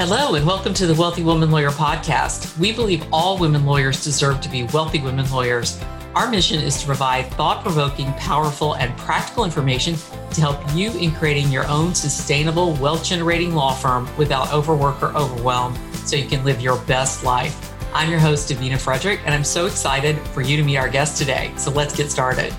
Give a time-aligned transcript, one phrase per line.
[0.00, 2.58] Hello, and welcome to the Wealthy Woman Lawyer podcast.
[2.58, 5.78] We believe all women lawyers deserve to be wealthy women lawyers.
[6.14, 9.96] Our mission is to provide thought provoking, powerful, and practical information
[10.30, 15.14] to help you in creating your own sustainable, wealth generating law firm without overwork or
[15.14, 17.74] overwhelm so you can live your best life.
[17.92, 21.18] I'm your host, Davina Frederick, and I'm so excited for you to meet our guest
[21.18, 21.52] today.
[21.58, 22.54] So let's get started.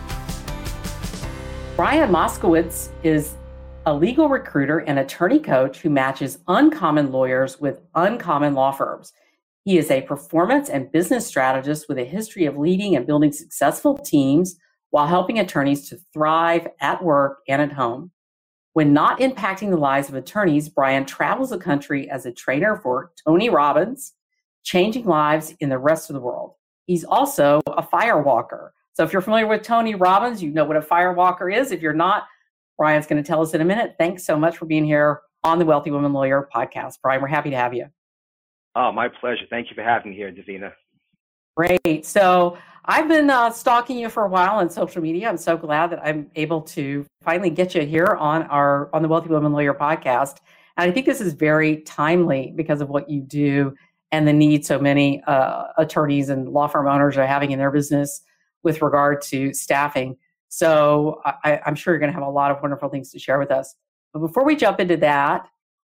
[1.76, 3.34] Brian Moskowitz is
[3.88, 9.12] a legal recruiter and attorney coach who matches uncommon lawyers with uncommon law firms.
[9.64, 13.98] He is a performance and business strategist with a history of leading and building successful
[13.98, 14.56] teams
[14.92, 18.12] while helping attorneys to thrive at work and at home.
[18.74, 23.12] When not impacting the lives of attorneys, Brian travels the country as a trainer for
[23.26, 24.14] Tony Robbins,
[24.64, 26.54] changing lives in the rest of the world.
[26.86, 28.70] He's also a firewalker.
[28.94, 31.72] So if you're familiar with Tony Robbins, you know what a firewalker is.
[31.72, 32.26] If you're not,
[32.82, 33.94] Brian's going to tell us in a minute.
[34.00, 36.96] Thanks so much for being here on the Wealthy Woman Lawyer podcast.
[37.04, 37.86] Brian, we're happy to have you.
[38.74, 39.44] Oh, my pleasure.
[39.52, 40.72] Thank you for having me here, Davina.
[41.56, 42.08] Great.
[42.08, 45.30] So I've been uh, stalking you for a while on social media.
[45.30, 49.08] I'm so glad that I'm able to finally get you here on our on the
[49.08, 50.38] Wealthy Woman Lawyer podcast.
[50.78, 53.76] And I think this is very timely because of what you do
[54.12, 57.70] and the need so many uh, attorneys and law firm owners are having in their
[57.70, 58.24] business
[58.64, 60.18] with regard to staffing.
[60.54, 63.40] So I, I'm sure you're going to have a lot of wonderful things to share
[63.40, 63.74] with us.
[64.12, 65.48] But before we jump into that,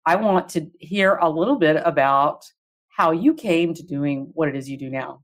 [0.06, 2.45] I want to hear a little bit about
[2.88, 5.23] how you came to doing what it is you do now.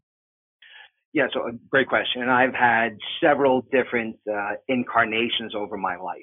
[1.13, 2.23] Yeah, so a great question.
[2.23, 6.19] And I've had several different uh, incarnations over my life.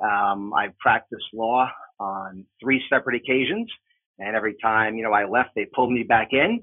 [0.00, 3.68] Um, I've practiced law on three separate occasions.
[4.20, 6.62] And every time, you know, I left, they pulled me back in.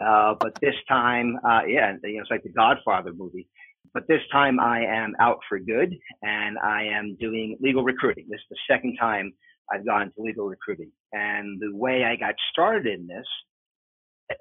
[0.00, 3.48] Uh, but this time, uh, yeah, you know, it's like the Godfather movie.
[3.94, 8.26] But this time I am out for good and I am doing legal recruiting.
[8.28, 9.32] This is the second time
[9.72, 10.90] I've gone into legal recruiting.
[11.12, 13.26] And the way I got started in this,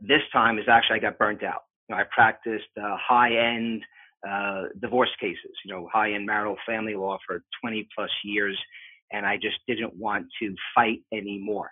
[0.02, 1.62] this time is actually I got burnt out.
[1.88, 3.82] You know, I practiced uh, high end
[4.28, 8.58] uh, divorce cases, you know, high end marital family law for 20 plus years.
[9.12, 11.70] And I just didn't want to fight anymore.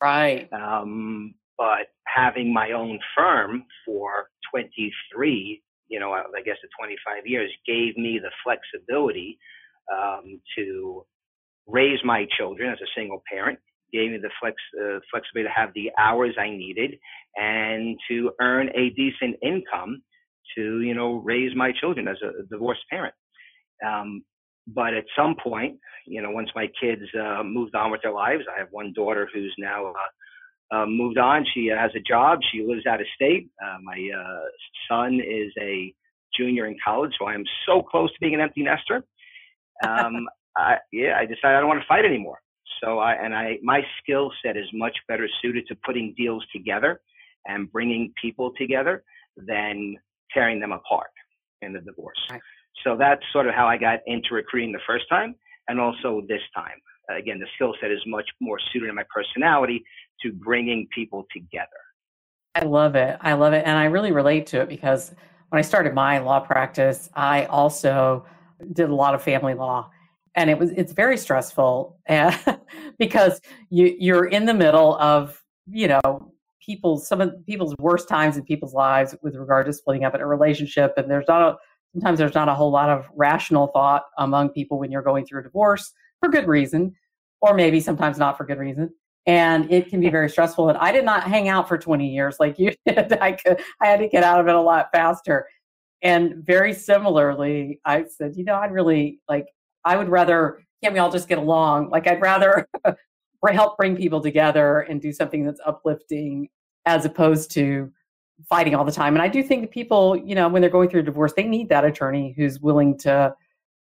[0.00, 0.48] Right.
[0.52, 7.50] Um, but having my own firm for 23 you know, I guess the 25 years
[7.66, 9.38] gave me the flexibility
[9.92, 11.04] um, to
[11.66, 13.58] raise my children as a single parent,
[13.92, 16.98] gave me the flex, uh, flexibility to have the hours I needed
[17.36, 20.02] and to earn a decent income
[20.56, 23.14] to, you know, raise my children as a divorced parent.
[23.86, 24.24] Um,
[24.66, 28.44] but at some point, you know, once my kids uh, moved on with their lives,
[28.54, 29.92] I have one daughter who's now uh,
[30.70, 31.44] uh, moved on.
[31.54, 32.40] She has a job.
[32.52, 33.48] She lives out of state.
[33.64, 34.44] Uh, my uh,
[34.88, 35.94] son is a
[36.36, 39.04] junior in college, so I am so close to being an empty nester.
[39.86, 42.38] Um, I, yeah, I decided I don't want to fight anymore.
[42.82, 47.00] So I and I my skill set is much better suited to putting deals together
[47.46, 49.04] and bringing people together
[49.36, 49.96] than
[50.32, 51.10] tearing them apart
[51.62, 52.18] in the divorce.
[52.30, 52.40] Right.
[52.84, 55.34] So that's sort of how I got into recruiting the first time
[55.68, 56.80] and also this time.
[57.10, 59.84] Uh, again, the skill set is much more suited in my personality
[60.22, 61.68] to bringing people together.
[62.54, 63.18] I love it.
[63.20, 63.64] I love it.
[63.66, 65.12] And I really relate to it because
[65.48, 68.24] when I started my law practice, I also
[68.72, 69.90] did a lot of family law.
[70.36, 71.98] And it was it's very stressful
[72.98, 78.36] because you you're in the middle of, you know, people's some of people's worst times
[78.36, 80.94] in people's lives with regard to splitting up in a relationship.
[80.96, 81.56] And there's not a
[81.92, 85.40] sometimes there's not a whole lot of rational thought among people when you're going through
[85.40, 85.92] a divorce
[86.24, 86.94] for good reason,
[87.40, 88.90] or maybe sometimes not for good reason
[89.26, 90.68] and it can be very stressful.
[90.68, 93.12] And I did not hang out for 20 years like you did.
[93.20, 95.46] I could, I had to get out of it a lot faster.
[96.02, 99.46] And very similarly, I said, you know, I'd really like,
[99.84, 101.88] I would rather, can't we all just get along?
[101.88, 102.68] Like, I'd rather
[103.50, 106.48] help bring people together and do something that's uplifting
[106.84, 107.90] as opposed to
[108.48, 109.14] fighting all the time.
[109.14, 111.44] And I do think that people, you know, when they're going through a divorce, they
[111.44, 113.34] need that attorney who's willing to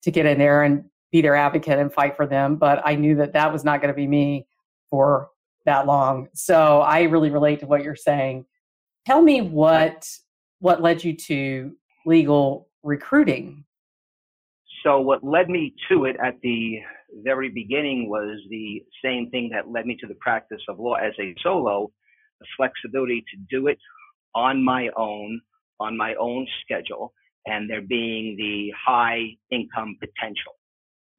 [0.03, 2.56] to get in there and be their advocate and fight for them.
[2.56, 4.46] But I knew that that was not going to be me
[4.90, 5.28] for
[5.64, 6.28] that long.
[6.34, 8.46] So I really relate to what you're saying.
[9.06, 10.08] Tell me what
[10.58, 11.72] what led you to
[12.06, 13.64] legal recruiting.
[14.84, 16.78] So what led me to it at the
[17.25, 21.12] very beginning was the same thing that led me to the practice of law as
[21.20, 21.90] a solo,
[22.40, 23.78] the flexibility to do it
[24.34, 25.40] on my own,
[25.78, 27.12] on my own schedule,
[27.46, 30.54] and there being the high income potential.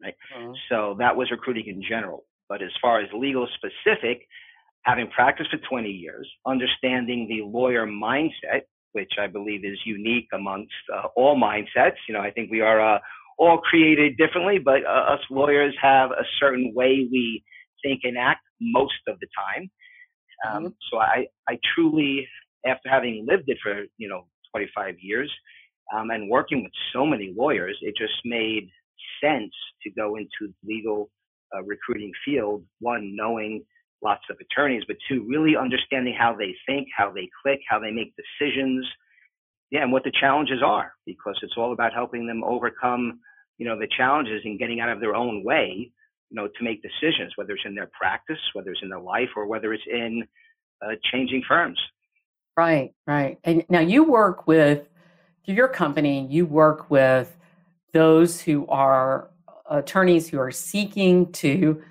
[0.03, 0.15] Right.
[0.37, 0.53] Mm-hmm.
[0.69, 2.25] So that was recruiting in general.
[2.49, 4.27] But as far as legal specific,
[4.83, 10.73] having practiced for 20 years, understanding the lawyer mindset, which I believe is unique amongst
[10.93, 11.97] uh, all mindsets.
[12.07, 12.99] You know, I think we are uh,
[13.37, 17.43] all created differently, but uh, us lawyers have a certain way we
[17.81, 19.71] think and act most of the time.
[20.47, 20.73] Um, mm-hmm.
[20.91, 22.27] So I, I truly,
[22.65, 25.31] after having lived it for, you know, 25 years
[25.93, 28.69] um, and working with so many lawyers, it just made
[29.23, 29.53] sense
[29.83, 31.09] to go into legal
[31.55, 32.63] uh, recruiting field.
[32.79, 33.63] One, knowing
[34.03, 37.91] lots of attorneys, but two, really understanding how they think, how they click, how they
[37.91, 38.85] make decisions,
[39.71, 43.19] yeah, and what the challenges are, because it's all about helping them overcome,
[43.57, 45.91] you know, the challenges and getting out of their own way,
[46.29, 49.29] you know, to make decisions, whether it's in their practice, whether it's in their life,
[49.35, 50.23] or whether it's in
[50.85, 51.79] uh, changing firms.
[52.55, 53.39] Right, right.
[53.43, 54.87] And now you work with
[55.45, 56.27] through your company.
[56.29, 57.35] You work with
[57.93, 59.29] those who are
[59.69, 61.81] attorneys who are seeking to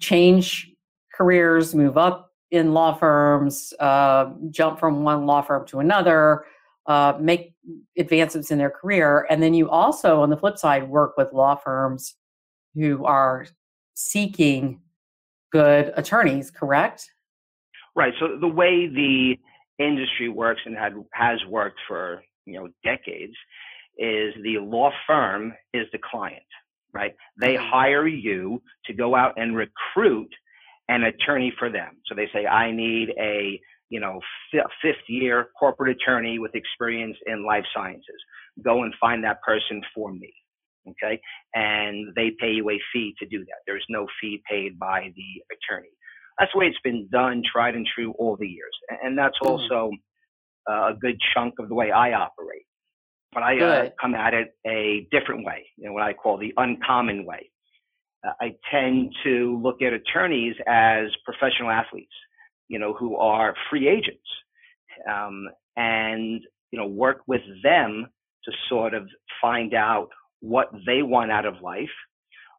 [0.00, 0.72] change
[1.14, 6.44] careers, move up in law firms, uh, jump from one law firm to another,
[6.86, 7.54] uh, make
[7.98, 9.26] advancements in their career.
[9.30, 12.14] And then you also, on the flip side, work with law firms
[12.74, 13.46] who are
[13.94, 14.80] seeking
[15.52, 17.10] good attorneys, correct?
[17.96, 18.12] Right.
[18.18, 19.36] So the way the
[19.78, 23.34] industry works and had, has worked for you know decades
[23.98, 26.42] is the law firm is the client,
[26.92, 27.14] right?
[27.40, 27.70] They mm-hmm.
[27.70, 30.30] hire you to go out and recruit
[30.88, 31.96] an attorney for them.
[32.06, 33.60] So they say, I need a
[33.90, 34.20] you know
[34.50, 38.20] fifth year corporate attorney with experience in life sciences.
[38.62, 40.32] Go and find that person for me.
[40.88, 41.18] Okay,
[41.54, 43.62] and they pay you a fee to do that.
[43.66, 45.88] There's no fee paid by the attorney.
[46.38, 49.48] That's the way it's been done, tried and true all the years, and that's mm.
[49.48, 49.90] also
[50.68, 52.66] uh, a good chunk of the way I operate.
[53.34, 56.54] But I uh, come at it a different way, you know, what I call the
[56.56, 57.50] uncommon way.
[58.26, 62.12] Uh, I tend to look at attorneys as professional athletes,
[62.68, 64.22] you know, who are free agents,
[65.10, 66.40] um, and
[66.70, 68.06] you know, work with them
[68.44, 69.08] to sort of
[69.40, 70.08] find out
[70.40, 71.94] what they want out of life,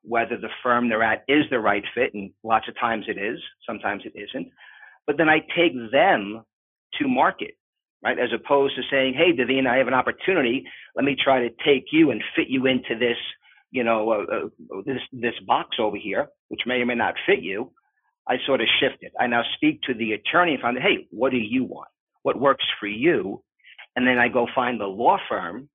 [0.04, 3.39] whether the firm they're at is the right fit, and lots of times it is,
[3.68, 4.50] sometimes it isn't.
[5.07, 6.44] But then I take them
[7.00, 7.56] to market
[8.03, 8.18] right?
[8.19, 10.63] As opposed to saying, hey, Davina, I have an opportunity.
[10.95, 13.18] Let me try to take you and fit you into this,
[13.71, 17.42] you know, uh, uh, this, this box over here, which may or may not fit
[17.42, 17.71] you.
[18.27, 19.12] I sort of shifted.
[19.19, 21.89] I now speak to the attorney and find, hey, what do you want?
[22.24, 23.44] What works for you?
[23.95, 25.69] And then I go find the law firm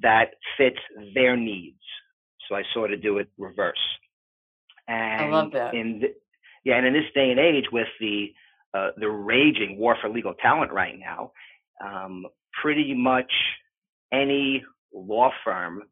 [0.00, 0.78] that fits
[1.14, 1.80] their needs.
[2.48, 3.78] So I sort of do it reverse.
[4.88, 5.74] And I love that.
[5.74, 6.14] In the,
[6.64, 8.32] yeah, and in this day and age, with the
[8.74, 11.32] uh, the raging war for legal talent right now,
[11.84, 12.24] um,
[12.60, 13.30] pretty much
[14.12, 14.62] any
[14.94, 15.82] law firm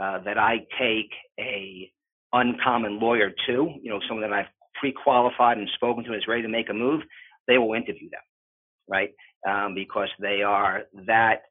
[0.00, 1.90] uh, that I take a
[2.32, 4.46] uncommon lawyer to, you know, someone that I've
[4.80, 7.02] pre-qualified and spoken to and is ready to make a move,
[7.46, 8.20] they will interview them,
[8.88, 9.10] right?
[9.48, 11.42] Um, because they are that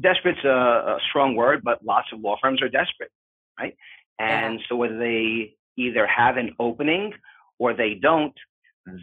[0.00, 3.10] desperate's a, a strong word, but lots of law firms are desperate,
[3.58, 3.76] right?
[4.18, 7.12] And so whether they either have an opening
[7.58, 8.34] or they don't,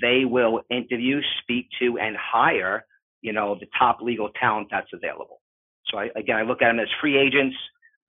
[0.02, 2.86] they will interview, speak to, and hire,
[3.22, 5.42] you know, the top legal talent that's available.
[5.88, 7.56] So I, again, I look at them as free agents.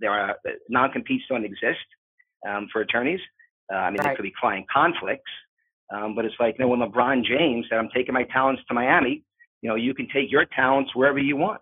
[0.00, 1.87] There are uh, non-competes don't exist
[2.49, 3.20] um, for attorneys.
[3.73, 4.06] Uh, I mean, right.
[4.08, 5.31] there could be client conflicts,
[5.93, 8.75] um, but it's like, you know, when LeBron James said, "I'm taking my talents to
[8.75, 9.25] Miami,"
[9.62, 11.61] you know, you can take your talents wherever you want.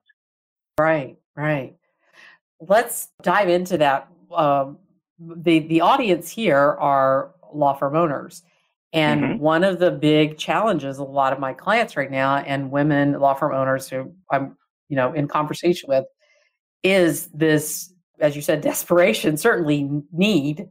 [0.78, 1.76] Right, right.
[2.60, 4.08] Let's dive into that.
[4.32, 4.78] Um,
[5.18, 8.42] the the audience here are law firm owners
[8.94, 9.38] and mm-hmm.
[9.38, 13.34] one of the big challenges a lot of my clients right now and women law
[13.34, 14.56] firm owners who I'm,
[14.88, 16.04] you know, in conversation with
[16.84, 20.68] is this, as you said, desperation, certainly need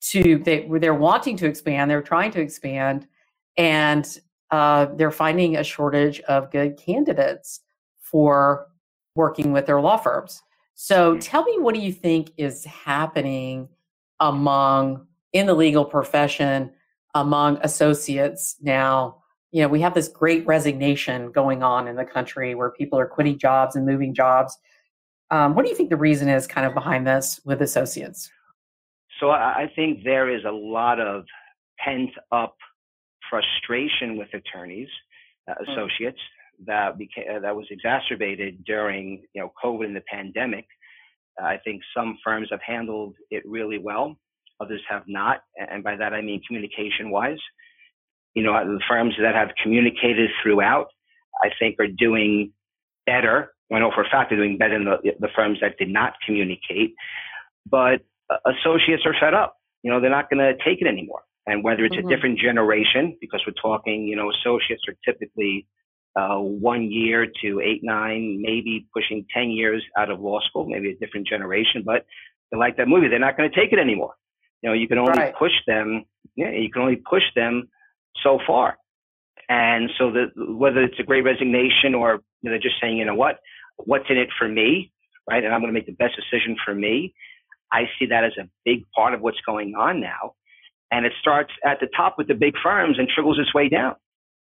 [0.00, 3.08] to they they're wanting to expand, they're trying to expand,
[3.56, 4.20] and
[4.52, 7.60] uh, they're finding a shortage of good candidates
[8.00, 8.68] for
[9.16, 10.42] working with their law firms.
[10.74, 11.18] So mm-hmm.
[11.18, 13.68] tell me what do you think is happening
[14.20, 16.70] among in the legal profession
[17.14, 19.16] among associates now
[19.50, 23.06] you know we have this great resignation going on in the country where people are
[23.06, 24.56] quitting jobs and moving jobs
[25.30, 28.30] um, what do you think the reason is kind of behind this with associates
[29.20, 31.24] so i think there is a lot of
[31.78, 32.56] pent up
[33.30, 34.88] frustration with attorneys
[35.50, 35.72] uh, hmm.
[35.72, 36.18] associates
[36.60, 36.66] mm.
[36.66, 40.66] that became uh, that was exacerbated during you know covid and the pandemic
[41.40, 44.16] uh, i think some firms have handled it really well
[44.60, 45.40] others have not.
[45.56, 47.38] And by that, I mean communication wise.
[48.34, 50.88] You know, the firms that have communicated throughout,
[51.42, 52.52] I think are doing
[53.06, 53.52] better.
[53.72, 56.14] I know for a fact they're doing better than the, the firms that did not
[56.24, 56.94] communicate.
[57.68, 58.00] But
[58.30, 59.56] uh, associates are fed up.
[59.82, 61.22] You know, they're not going to take it anymore.
[61.46, 62.06] And whether it's mm-hmm.
[62.08, 65.66] a different generation, because we're talking, you know, associates are typically
[66.14, 70.90] uh, one year to eight, nine, maybe pushing 10 years out of law school, maybe
[70.90, 72.04] a different generation, but
[72.50, 73.08] they like that movie.
[73.08, 74.14] They're not going to take it anymore.
[74.62, 75.34] You know, you can only right.
[75.36, 76.04] push them.
[76.36, 77.68] Yeah, you can only push them
[78.22, 78.76] so far.
[79.48, 83.14] And so the, whether it's a great resignation or you know, just saying, you know
[83.14, 83.38] what,
[83.76, 84.92] what's in it for me,
[85.28, 85.42] right?
[85.42, 87.14] And I'm going to make the best decision for me.
[87.72, 90.34] I see that as a big part of what's going on now.
[90.90, 93.94] And it starts at the top with the big firms and trickles its way down.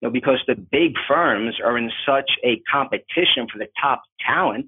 [0.02, 4.68] You know, because the big firms are in such a competition for the top talent.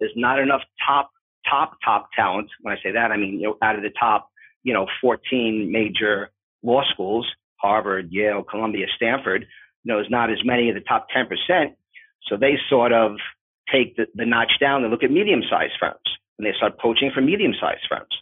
[0.00, 1.10] There's not enough top,
[1.48, 2.48] top, top talent.
[2.62, 4.30] When I say that, I mean, you know, out of the top,
[4.62, 6.30] you know, 14 major
[6.62, 7.26] law schools,
[7.56, 9.46] Harvard, Yale, Columbia, Stanford,
[9.84, 11.74] you know, there's not as many of the top 10%.
[12.28, 13.16] So they sort of
[13.72, 15.98] take the, the notch down and look at medium sized firms
[16.38, 18.14] and they start poaching for medium sized firms.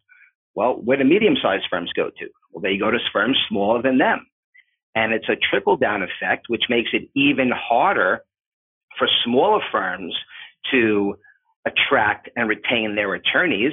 [0.55, 2.27] Well, where do medium sized firms go to?
[2.51, 4.27] Well, they go to firms smaller than them.
[4.95, 8.25] And it's a trickle down effect, which makes it even harder
[8.99, 10.15] for smaller firms
[10.73, 11.17] to
[11.67, 13.73] attract and retain their attorneys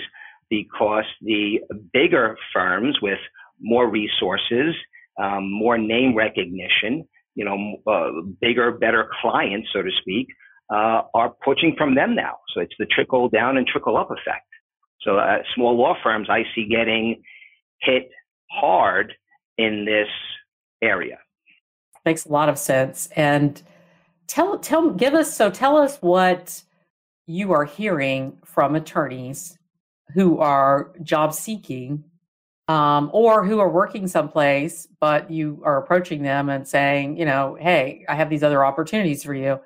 [0.50, 1.60] because the
[1.94, 3.20] bigger firms with
[3.60, 4.75] more resources,
[5.22, 10.27] um, more name recognition, you know, uh, bigger, better clients, so to speak,
[10.72, 12.38] uh, are poaching from them now.
[12.54, 14.48] So it's the trickle down and trickle up effect.
[15.01, 17.22] So uh, small law firms I see getting
[17.82, 18.10] hit
[18.51, 19.13] hard
[19.58, 20.08] in this
[20.82, 21.20] area.
[22.06, 23.08] Makes a lot of sense.
[23.16, 23.62] And
[24.27, 26.63] tell tell give us so tell us what
[27.27, 29.58] you are hearing from attorneys
[30.13, 32.03] who are job seeking
[32.67, 37.57] um, or who are working someplace, but you are approaching them and saying, you know,
[37.59, 39.59] hey, I have these other opportunities for you.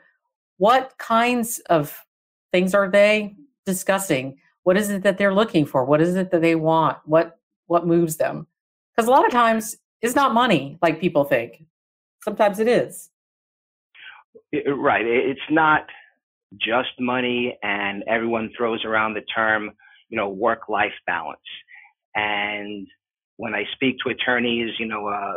[0.58, 2.06] What kinds of
[2.52, 4.38] things are they discussing?
[4.64, 5.84] What is it that they're looking for?
[5.86, 6.98] What is it that they want?
[7.06, 8.48] What what moves them?
[8.96, 11.64] Because a lot of times it's not money like people think.
[12.24, 13.10] Sometimes it is.
[14.68, 15.06] Right.
[15.06, 15.86] It's not
[16.58, 19.72] just money, and everyone throws around the term,
[20.12, 21.40] you know, work life balance.
[22.14, 22.88] And
[23.38, 25.34] when I speak to attorneys, you know, uh,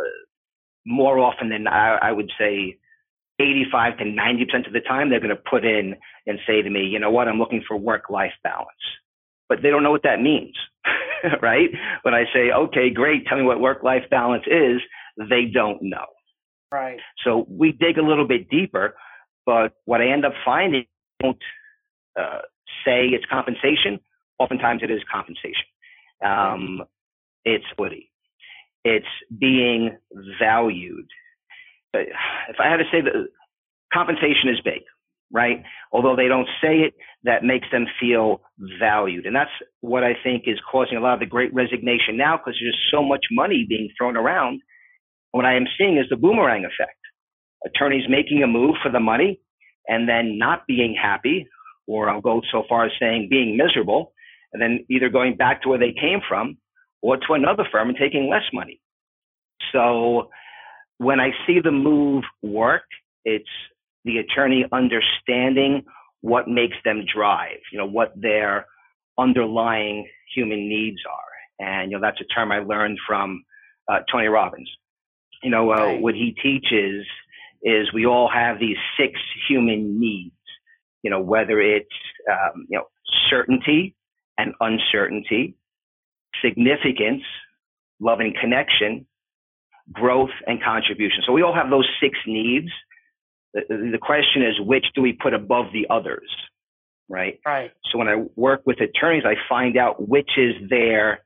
[0.85, 2.76] more often than I, I would say
[3.40, 5.95] 85 to 90% of the time, they're going to put in
[6.26, 8.69] and say to me, you know what, I'm looking for work life balance.
[9.49, 10.54] But they don't know what that means,
[11.43, 11.71] right?
[12.02, 14.81] When I say, okay, great, tell me what work life balance is,
[15.16, 16.07] they don't know.
[16.73, 16.99] Right.
[17.25, 18.97] So we dig a little bit deeper,
[19.47, 20.87] but what I end up finding,
[21.23, 21.38] don't
[22.19, 22.40] uh,
[22.85, 24.00] say it's compensation.
[24.38, 25.67] Oftentimes it is compensation.
[26.25, 26.83] Um,
[27.45, 28.11] it's woody.
[28.85, 29.07] It's
[29.38, 29.97] being
[30.41, 31.07] valued.
[31.93, 33.29] If I had to say that
[33.93, 34.83] compensation is big,
[35.33, 35.62] right?
[35.93, 38.43] Although they don't say it, that makes them feel
[38.81, 39.26] valued.
[39.26, 39.50] And that's
[39.81, 43.03] what I think is causing a lot of the great resignation now because there's so
[43.03, 44.61] much money being thrown around.
[45.31, 46.99] What I am seeing is the boomerang effect.
[47.64, 49.41] Attorneys making a move for the money
[49.88, 51.47] and then not being happy,
[51.87, 54.12] or I'll go so far as saying being miserable,
[54.54, 56.56] and then either going back to where they came from
[57.02, 58.80] or to another firm and taking less money.
[59.73, 60.30] So
[60.99, 62.84] when I see the move work,
[63.25, 63.44] it's
[64.04, 65.82] the attorney understanding
[66.20, 68.66] what makes them drive, you know, what their
[69.18, 71.66] underlying human needs are.
[71.66, 73.44] And, you know, that's a term I learned from
[73.90, 74.70] uh, Tony Robbins.
[75.42, 76.00] You know, uh, right.
[76.00, 77.04] what he teaches
[77.62, 80.34] is we all have these six human needs,
[81.02, 81.87] you know, whether it's,
[82.30, 82.84] um, you know,
[83.28, 83.94] certainty,
[84.38, 85.57] and uncertainty,
[86.43, 87.23] significance,
[88.00, 89.07] love and connection,
[89.93, 91.23] growth and contribution.
[91.26, 92.69] So we all have those six needs.
[93.53, 96.29] The, the question is, which do we put above the others?
[97.09, 97.38] Right.
[97.45, 97.71] Right.
[97.93, 101.23] So when I work with attorneys, I find out which is their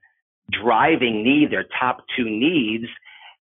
[0.51, 2.85] driving need, their top two needs.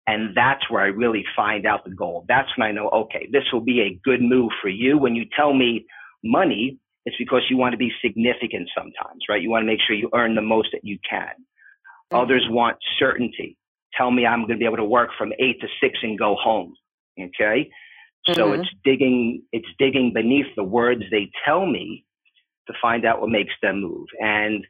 [0.06, 2.25] And that's where I really find out the goal.
[2.28, 4.99] That's when I know, okay, this will be a good move for you.
[4.99, 5.87] When you tell me
[6.23, 9.42] money, it's because you want to be significant sometimes, right?
[9.42, 11.28] You want to make sure you earn the most that you can.
[11.28, 12.16] Mm-hmm.
[12.16, 13.56] Others want certainty.
[13.96, 16.34] Tell me I'm going to be able to work from eight to six and go
[16.34, 16.75] home.
[17.18, 17.70] Okay.
[18.28, 18.34] Mm-hmm.
[18.34, 22.04] So it's digging, it's digging beneath the words they tell me
[22.66, 24.06] to find out what makes them move.
[24.18, 24.64] And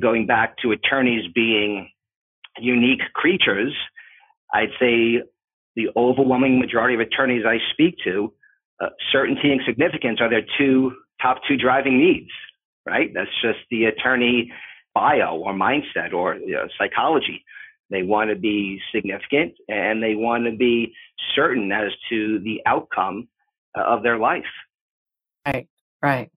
[0.00, 1.90] going back to attorneys being
[2.58, 3.74] unique creatures,
[4.52, 5.22] I'd say
[5.76, 8.32] the overwhelming majority of attorneys I speak to,
[8.80, 12.30] uh, certainty and significance are their two top two driving needs,
[12.86, 13.10] right?
[13.14, 14.52] That's just the attorney
[14.94, 17.44] bio or mindset or you know, psychology.
[17.90, 20.92] They want to be significant and they want to be
[21.34, 23.28] certain as to the outcome
[23.76, 24.44] uh, of their life.
[25.46, 25.68] Right,
[26.02, 26.30] right.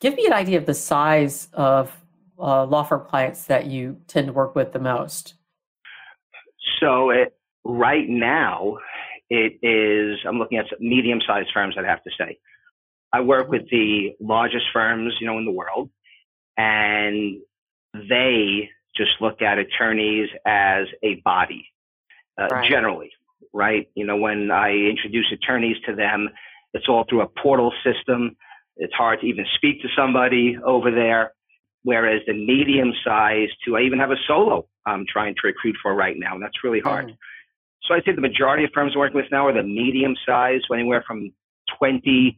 [0.00, 1.92] Give me an idea of the size of
[2.38, 5.34] uh, law firm clients that you tend to work with the most.
[6.80, 8.78] So, it, right now,
[9.30, 12.38] it is, I'm looking at medium sized firms, I'd have to say.
[13.12, 15.90] I work with the largest firms, you know, in the world,
[16.56, 17.38] and
[17.94, 21.66] they just look at attorneys as a body,
[22.40, 22.70] uh, right.
[22.70, 23.10] generally.
[23.52, 23.88] right?
[23.94, 26.28] You know, when I introduce attorneys to them,
[26.74, 28.36] it's all through a portal system.
[28.76, 31.32] It's hard to even speak to somebody over there.
[31.84, 35.94] Whereas the medium size to, I even have a solo I'm trying to recruit for
[35.94, 37.08] right now, and that's really hard.
[37.08, 37.16] Mm.
[37.84, 40.60] So I'd say the majority of firms I'm working with now are the medium size,
[40.72, 41.30] anywhere from
[41.78, 42.36] 20,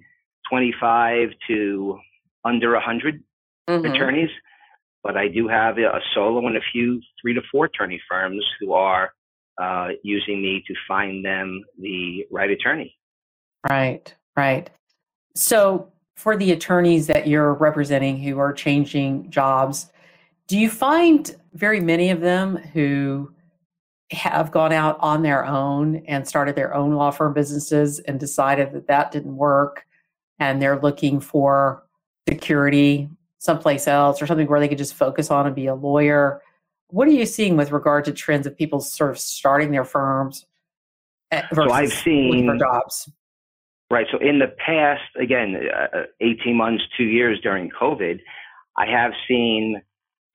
[0.51, 1.99] 25 to
[2.45, 3.23] under 100
[3.69, 3.87] mm-hmm.
[3.87, 4.31] attorneys.
[5.03, 8.75] But I do have a solo and a few three to four attorney firms who
[8.75, 9.13] are
[9.61, 12.97] uh, using me to find them the right attorney.
[13.69, 14.69] Right, right.
[15.35, 19.91] So for the attorneys that you're representing who are changing jobs,
[20.49, 23.33] do you find very many of them who
[24.13, 28.73] have gone out on their own and started their own law firm businesses and decided
[28.73, 29.85] that that didn't work
[30.41, 31.85] and they're looking for
[32.29, 36.43] security someplace else or something where they could just focus on and be a lawyer?
[36.89, 40.47] What are you seeing with regard to trends of people sort of starting their firms
[41.33, 43.09] versus so I've seen, for jobs?
[43.91, 44.07] Right.
[44.11, 48.21] So in the past, again, uh, uh 18 months, two years during COVID,
[48.77, 49.81] I have seen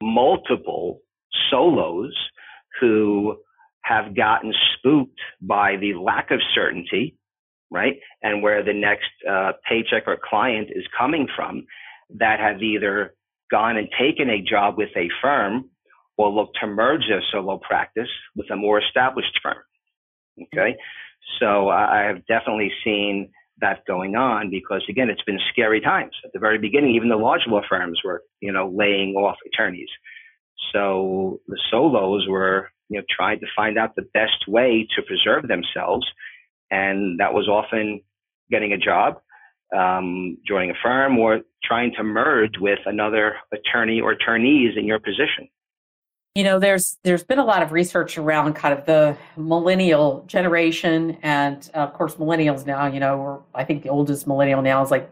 [0.01, 1.01] multiple
[1.49, 2.13] solos
[2.79, 3.37] who
[3.81, 7.15] have gotten spooked by the lack of certainty,
[7.71, 7.95] right?
[8.21, 11.65] And where the next uh, paycheck or client is coming from
[12.17, 13.15] that have either
[13.51, 15.69] gone and taken a job with a firm
[16.17, 19.57] or look to merge their solo practice with a more established firm.
[20.53, 20.75] Okay.
[21.39, 23.31] So I have definitely seen
[23.61, 26.11] that going on because again, it's been scary times.
[26.23, 29.89] At the very beginning, even the large law firms were, you know, laying off attorneys.
[30.73, 35.47] So the solos were, you know, trying to find out the best way to preserve
[35.47, 36.05] themselves.
[36.71, 38.01] And that was often
[38.49, 39.15] getting a job,
[39.75, 44.99] um, joining a firm or trying to merge with another attorney or attorneys in your
[44.99, 45.47] position.
[46.35, 51.17] You know there's there's been a lot of research around kind of the millennial generation
[51.23, 55.09] and of course millennials now you know i think the oldest millennial now is like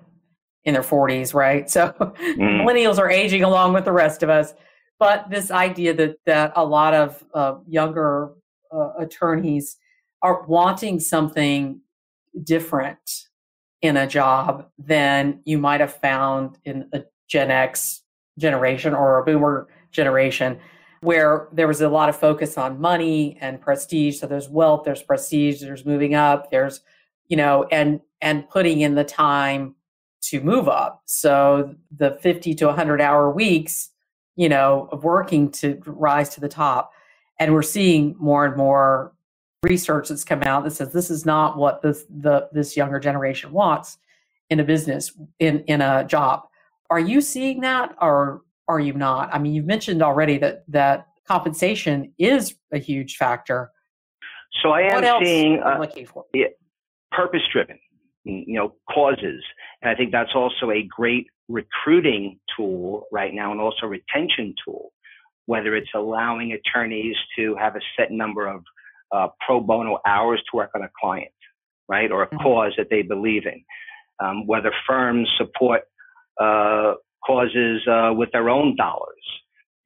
[0.66, 1.70] in their 40s right?
[1.70, 2.38] So mm.
[2.38, 4.54] millennials are aging along with the rest of us.
[5.00, 8.32] But this idea that that a lot of uh, younger
[8.72, 9.78] uh, attorneys
[10.24, 11.82] are wanting something
[12.44, 13.28] different
[13.82, 18.02] in a job than you might have found in a gen x
[18.40, 20.58] generation or a boomer generation
[21.02, 24.20] where there was a lot of focus on money and prestige.
[24.20, 26.80] So there's wealth, there's prestige, there's moving up, there's,
[27.28, 29.76] you know, and and putting in the time
[30.22, 31.02] to move up.
[31.06, 33.90] So the 50 to 100 hour weeks,
[34.38, 36.92] you know, of working to rise to the top.
[37.38, 39.14] And we're seeing more and more
[39.64, 43.52] research that's come out that says this is not what this the this younger generation
[43.52, 43.98] wants
[44.50, 46.44] in a business in in a job.
[46.90, 49.34] Are you seeing that or are you not?
[49.34, 53.72] I mean, you've mentioned already that that compensation is a huge factor.
[54.62, 56.26] So I am seeing uh, looking for?
[56.34, 56.48] Yeah,
[57.12, 57.80] purpose driven,
[58.24, 59.44] you know, causes,
[59.82, 64.92] and I think that's also a great recruiting tool right now, and also retention tool.
[65.46, 68.64] Whether it's allowing attorneys to have a set number of
[69.14, 71.32] uh, pro bono hours to work on a client,
[71.88, 72.38] right, or a mm-hmm.
[72.38, 73.64] cause that they believe in.
[74.24, 75.82] Um, whether firms support
[76.40, 76.94] uh,
[77.26, 79.24] causes uh, with their own dollars.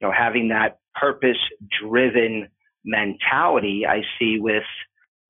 [0.00, 2.48] You know, having that purpose-driven
[2.84, 4.64] mentality, I see with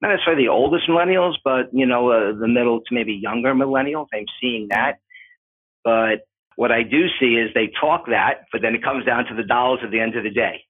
[0.01, 4.07] not necessarily the oldest millennials, but you know, uh, the middle to maybe younger millennials.
[4.13, 4.99] I'm seeing that,
[5.85, 9.35] but what I do see is they talk that, but then it comes down to
[9.35, 10.65] the dollars at the end of the day,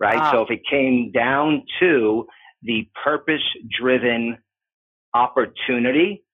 [0.00, 0.16] right?
[0.16, 0.32] Wow.
[0.32, 2.26] So if it came down to
[2.62, 4.38] the purpose-driven
[5.14, 6.24] opportunity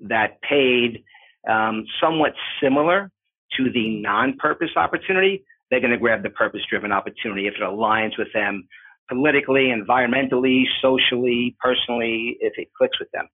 [0.00, 1.04] that paid
[1.48, 3.10] um, somewhat similar
[3.56, 8.28] to the non-purpose opportunity, they're going to grab the purpose-driven opportunity if it aligns with
[8.32, 8.66] them
[9.08, 13.28] politically, environmentally, socially, personally, if it clicks with them.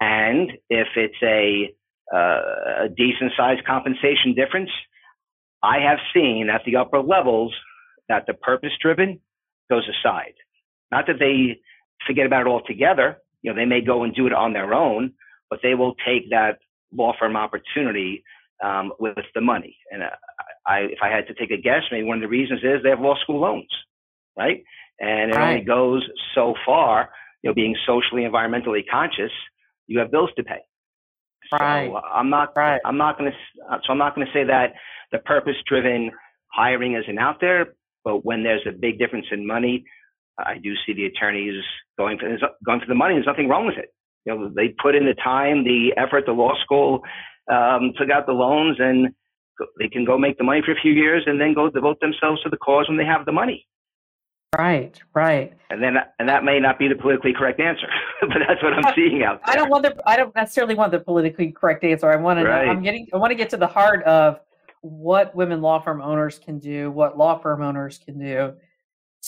[0.00, 1.74] And if it's a,
[2.14, 4.70] uh, a decent sized compensation difference,
[5.62, 7.54] I have seen at the upper levels
[8.08, 9.20] that the purpose driven
[9.70, 10.34] goes aside.
[10.94, 11.36] Not that they
[12.06, 13.08] forget about it altogether.
[13.42, 15.02] You know, they may go and do it on their own,
[15.50, 16.54] but they will take that
[17.00, 18.12] law firm opportunity
[18.68, 19.74] um, with the money.
[19.90, 20.10] And uh,
[20.74, 22.94] I, if I had to take a guess, maybe one of the reasons is they
[22.94, 23.72] have law school loans,
[24.42, 24.58] right?
[25.00, 25.48] And it right.
[25.48, 26.02] only goes
[26.36, 27.10] so far.
[27.42, 29.34] You know, being socially, environmentally conscious,
[29.86, 30.62] you have bills to pay.
[31.52, 31.88] Right.
[31.90, 32.48] So uh, I'm not.
[32.56, 32.80] Right.
[32.88, 33.36] I'm not going to.
[33.84, 34.68] So I'm not going to say that
[35.12, 36.00] the purpose-driven
[36.60, 37.60] hiring isn't out there.
[38.06, 39.84] But when there's a big difference in money,
[40.38, 41.62] I do see the attorneys
[41.98, 42.28] going for
[42.64, 43.14] going for the money.
[43.14, 43.92] There's nothing wrong with it.
[44.24, 47.02] You know, they put in the time, the effort, the law school
[47.50, 49.08] um, took out the loans, and
[49.78, 52.42] they can go make the money for a few years and then go devote themselves
[52.42, 53.66] to the cause when they have the money.
[54.56, 55.52] Right, right.
[55.70, 57.88] And then, and that may not be the politically correct answer,
[58.20, 59.54] but that's what I'm seeing out there.
[59.54, 62.08] I don't want the, I don't necessarily want the politically correct answer.
[62.10, 62.66] I want to, right.
[62.66, 64.40] know, I'm getting, I want to get to the heart of
[64.80, 68.54] what women law firm owners can do, what law firm owners can do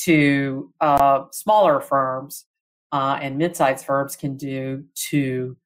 [0.05, 2.45] to uh, smaller firms
[2.93, 5.57] uh, and mid-sized firms can do to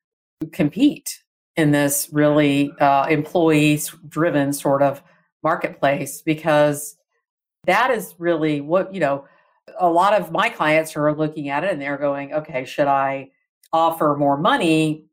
[0.52, 1.22] compete
[1.56, 5.02] in this really uh, employee-driven sort of
[5.42, 6.96] marketplace because
[7.64, 9.24] that is really what you know
[9.78, 13.30] a lot of my clients are looking at it and they're going okay should i
[13.72, 15.06] offer more money?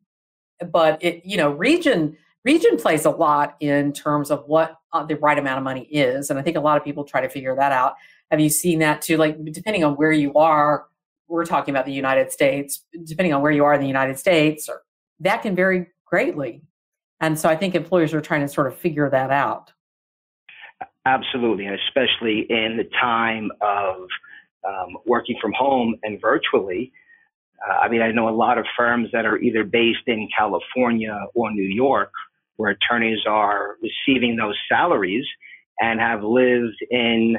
[0.72, 5.16] But it you know region region plays a lot in terms of what uh, the
[5.18, 7.56] right amount of money is and i think a lot of people try to figure
[7.56, 7.96] that out.
[8.32, 9.16] Have you seen that too?
[9.16, 10.86] Like depending on where you are
[11.28, 14.70] we're talking about the united states depending on where you are in the united states
[14.70, 14.82] or,
[15.20, 16.62] that can vary greatly.
[17.20, 19.72] And so i think employers are trying to sort of figure that out.
[21.06, 24.08] Absolutely, and especially in the time of
[24.68, 26.92] um, working from home and virtually.
[27.68, 31.18] Uh, I mean, I know a lot of firms that are either based in California
[31.34, 32.12] or New York,
[32.58, 35.26] where attorneys are receiving those salaries
[35.80, 37.38] and have lived in,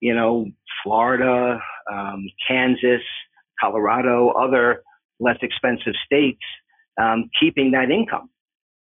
[0.00, 0.46] you know,
[0.82, 3.02] Florida, um, Kansas,
[3.60, 4.82] Colorado, other
[5.20, 6.42] less expensive states,
[7.00, 8.30] um, keeping that income,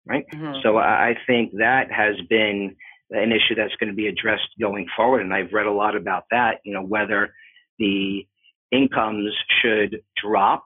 [0.07, 0.25] right?
[0.33, 0.55] Mm-hmm.
[0.63, 2.75] So I think that has been
[3.11, 5.21] an issue that's going to be addressed going forward.
[5.21, 7.33] And I've read a lot about that, you know, whether
[7.79, 8.25] the
[8.71, 10.65] incomes should drop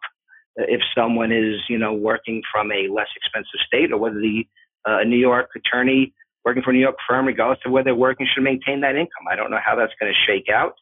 [0.56, 4.46] if someone is, you know, working from a less expensive state or whether the
[4.86, 6.14] uh, New York attorney
[6.46, 9.28] working for a New York firm, regardless of where they're working, should maintain that income.
[9.30, 10.74] I don't know how that's going to shake out,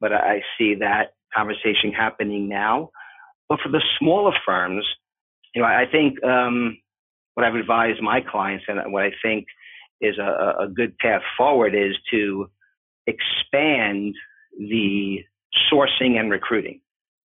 [0.00, 2.90] but I see that conversation happening now.
[3.48, 4.84] But for the smaller firms,
[5.54, 6.78] you know, I think um,
[7.34, 9.46] what I've advised my clients and what I think
[10.00, 12.48] is a, a good path forward is to
[13.06, 14.14] expand
[14.58, 15.18] the
[15.72, 16.80] sourcing and recruiting.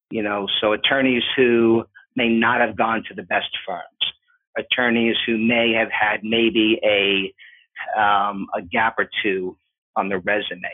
[0.10, 1.84] You know, so attorneys who
[2.15, 4.13] may not have gone to the best firms,
[4.58, 7.34] attorneys who may have had maybe a
[8.00, 9.58] um, a gap or two
[9.96, 10.72] on their resume.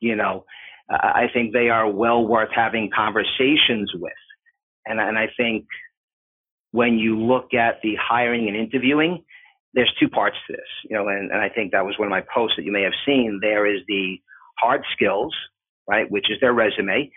[0.00, 0.44] You know,
[0.90, 4.12] I think they are well worth having conversations with,
[4.86, 5.66] and and I think
[6.72, 9.24] when you look at the hiring and interviewing,
[9.72, 12.10] there's two parts to this, you know, and, and I think that was one of
[12.10, 13.38] my posts that you may have seen.
[13.40, 14.16] There is the
[14.58, 15.34] hard skills,
[15.88, 17.10] right, which is their resume,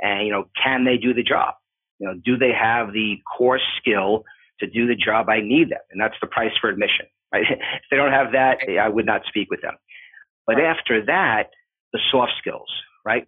[0.00, 1.54] and you know, can they do the job?
[1.98, 4.24] You know, do they have the core skill
[4.60, 5.80] to do the job I need them?
[5.90, 7.44] And that's the price for admission, right?
[7.50, 9.74] if they don't have that, I would not speak with them.
[10.46, 10.64] But right.
[10.64, 11.50] after that,
[11.92, 12.70] the soft skills,
[13.04, 13.26] right?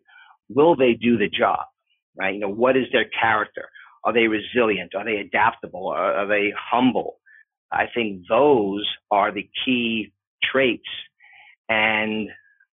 [0.48, 1.60] Will they do the job,
[2.16, 2.34] right?
[2.34, 3.68] You know, what is their character?
[4.04, 4.94] Are they resilient?
[4.94, 5.88] Are they adaptable?
[5.88, 7.18] Are, are they humble?
[7.70, 10.88] I think those are the key traits.
[11.68, 12.28] And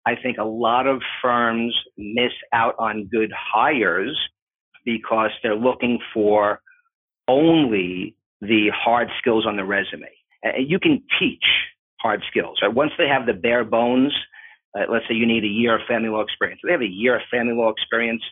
[0.07, 4.19] I think a lot of firms miss out on good hires
[4.85, 6.61] because they're looking for
[7.29, 10.09] only the hard skills on the resume.
[10.43, 11.45] And you can teach
[12.01, 12.59] hard skills.
[12.63, 12.73] Right?
[12.73, 14.13] Once they have the bare bones,
[14.79, 16.61] uh, let's say you need a year of family law experience.
[16.63, 18.23] If They have a year of family law experience.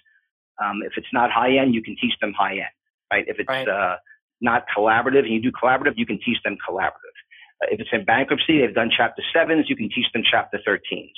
[0.63, 2.75] Um, if it's not high end, you can teach them high end.
[3.13, 3.25] Right?
[3.27, 3.69] If it's right.
[3.69, 3.97] Uh,
[4.41, 7.17] not collaborative and you do collaborative, you can teach them collaborative.
[7.63, 11.13] Uh, if it's in bankruptcy, they've done chapter sevens, you can teach them chapter 13s.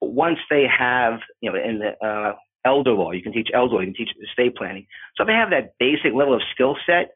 [0.00, 2.32] But once they have, you know, in the uh,
[2.64, 4.86] elder law, you can teach elder law, you can teach estate planning.
[5.16, 7.14] So if they have that basic level of skill set,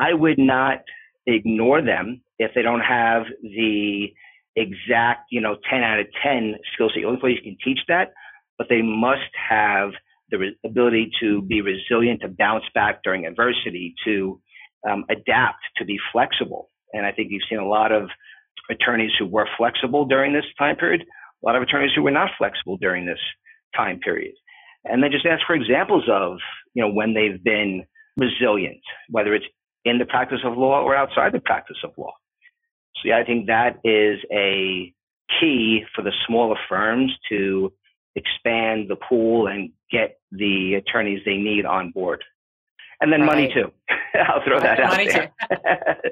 [0.00, 0.78] I would not
[1.26, 4.06] ignore them if they don't have the
[4.56, 7.02] exact, you know, 10 out of 10 skill set.
[7.02, 8.12] The only place you can teach that,
[8.56, 9.90] but they must have
[10.30, 14.40] the re- ability to be resilient, to bounce back during adversity, to
[14.88, 16.70] um, adapt, to be flexible.
[16.94, 18.08] And I think you've seen a lot of
[18.70, 22.30] attorneys who were flexible during this time period, a lot of attorneys who were not
[22.38, 23.18] flexible during this
[23.76, 24.32] time period.
[24.84, 26.38] And then just ask for examples of,
[26.72, 27.84] you know, when they've been
[28.16, 29.44] resilient, whether it's
[29.84, 32.12] in the practice of law or outside the practice of law.
[32.96, 34.92] So yeah, I think that is a
[35.40, 37.72] key for the smaller firms to
[38.16, 42.22] expand the pool and get the attorneys they need on board
[43.00, 43.26] and then right.
[43.26, 43.72] money too.
[44.14, 45.32] I'll throw that out money there.
[45.50, 45.56] Too.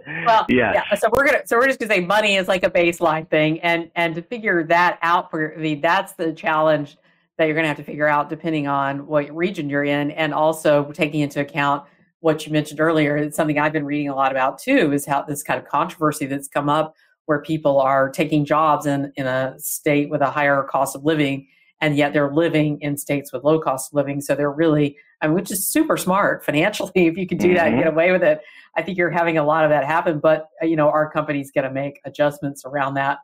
[0.27, 0.73] well, yeah.
[0.75, 0.95] yeah.
[0.95, 3.91] So we're gonna so we're just gonna say money is like a baseline thing, and
[3.95, 6.97] and to figure that out for I mean that's the challenge
[7.37, 10.91] that you're gonna have to figure out depending on what region you're in, and also
[10.93, 11.85] taking into account
[12.21, 13.17] what you mentioned earlier.
[13.17, 14.93] It's something I've been reading a lot about too.
[14.93, 16.95] Is how this kind of controversy that's come up
[17.27, 21.47] where people are taking jobs in in a state with a higher cost of living
[21.81, 24.21] and yet they're living in states with low cost of living.
[24.21, 27.07] So they're really, I mean, which is super smart financially.
[27.07, 27.57] If you can do mm-hmm.
[27.57, 28.41] that and get away with it,
[28.77, 30.19] I think you're having a lot of that happen.
[30.19, 33.19] But uh, you know, our company's going to make adjustments around that.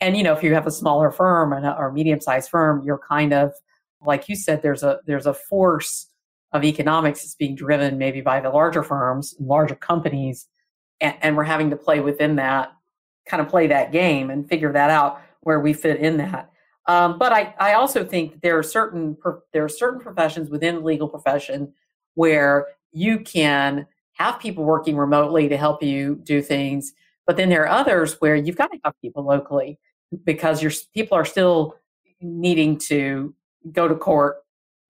[0.00, 3.32] And you know, if you have a smaller firm or medium sized firm, you're kind
[3.32, 3.52] of
[4.02, 6.06] like you said, there's a there's a force
[6.52, 10.48] of economics that's being driven maybe by the larger firms, and larger companies,
[11.00, 12.72] and, and we're having to play within that,
[13.26, 16.50] kind of play that game and figure that out where we fit in that.
[16.86, 19.16] Um, but I, I also think there are certain
[19.52, 21.72] there are certain professions within the legal profession
[22.14, 26.92] where you can have people working remotely to help you do things,
[27.26, 29.78] but then there are others where you've got to have people locally
[30.24, 31.76] because your people are still
[32.20, 33.34] needing to
[33.72, 34.38] go to court,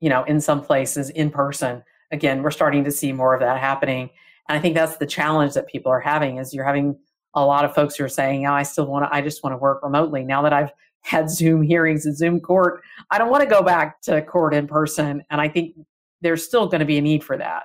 [0.00, 1.82] you know, in some places in person.
[2.10, 4.10] Again, we're starting to see more of that happening.
[4.48, 6.98] And I think that's the challenge that people are having is you're having
[7.34, 9.52] a lot of folks who are saying, oh, I still want to, I just want
[9.54, 10.24] to work remotely.
[10.24, 14.02] Now that I've had Zoom hearings and Zoom court, I don't want to go back
[14.02, 15.22] to court in person.
[15.30, 15.76] And I think
[16.20, 17.64] there's still going to be a need for that.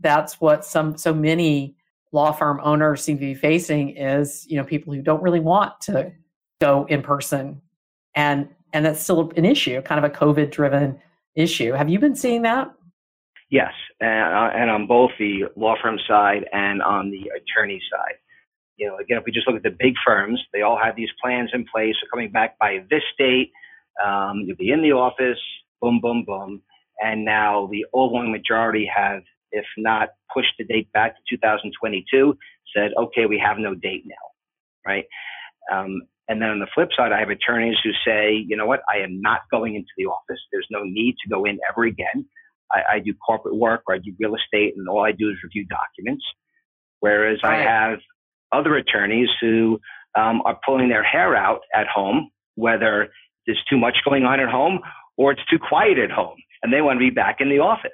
[0.00, 1.76] That's what some, so many
[2.10, 5.80] law firm owners seem to be facing is, you know, people who don't really want
[5.82, 6.12] to
[6.60, 7.60] go in person.
[8.14, 11.00] And and that's still an issue, kind of a COVID driven
[11.34, 11.72] issue.
[11.72, 12.72] Have you been seeing that?
[13.50, 18.14] Yes, and, uh, and on both the law firm side and on the attorney side.
[18.76, 21.10] You know, again, if we just look at the big firms, they all have these
[21.22, 21.94] plans in place.
[22.00, 23.52] So coming back by this date,
[24.04, 25.38] um, you'll be in the office,
[25.80, 26.62] boom, boom, boom.
[27.00, 32.36] And now the overwhelming majority have, if not pushed the date back to 2022,
[32.74, 34.14] said, okay, we have no date now,
[34.84, 35.04] right?
[35.72, 38.80] Um, and then on the flip side, I have attorneys who say, you know what,
[38.88, 40.40] I am not going into the office.
[40.50, 42.26] There's no need to go in ever again.
[42.72, 45.36] I, I do corporate work or I do real estate and all I do is
[45.42, 46.24] review documents.
[47.00, 47.60] Whereas right.
[47.60, 47.98] I have
[48.52, 49.78] other attorneys who
[50.14, 53.10] um, are pulling their hair out at home, whether
[53.46, 54.80] there's too much going on at home
[55.18, 57.90] or it's too quiet at home and they want to be back in the office.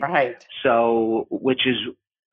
[0.00, 0.44] Right.
[0.64, 1.76] So, which is,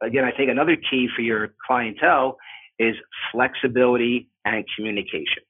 [0.02, 2.38] again, I think another key for your clientele
[2.82, 2.96] is
[3.32, 5.44] flexibility and communication.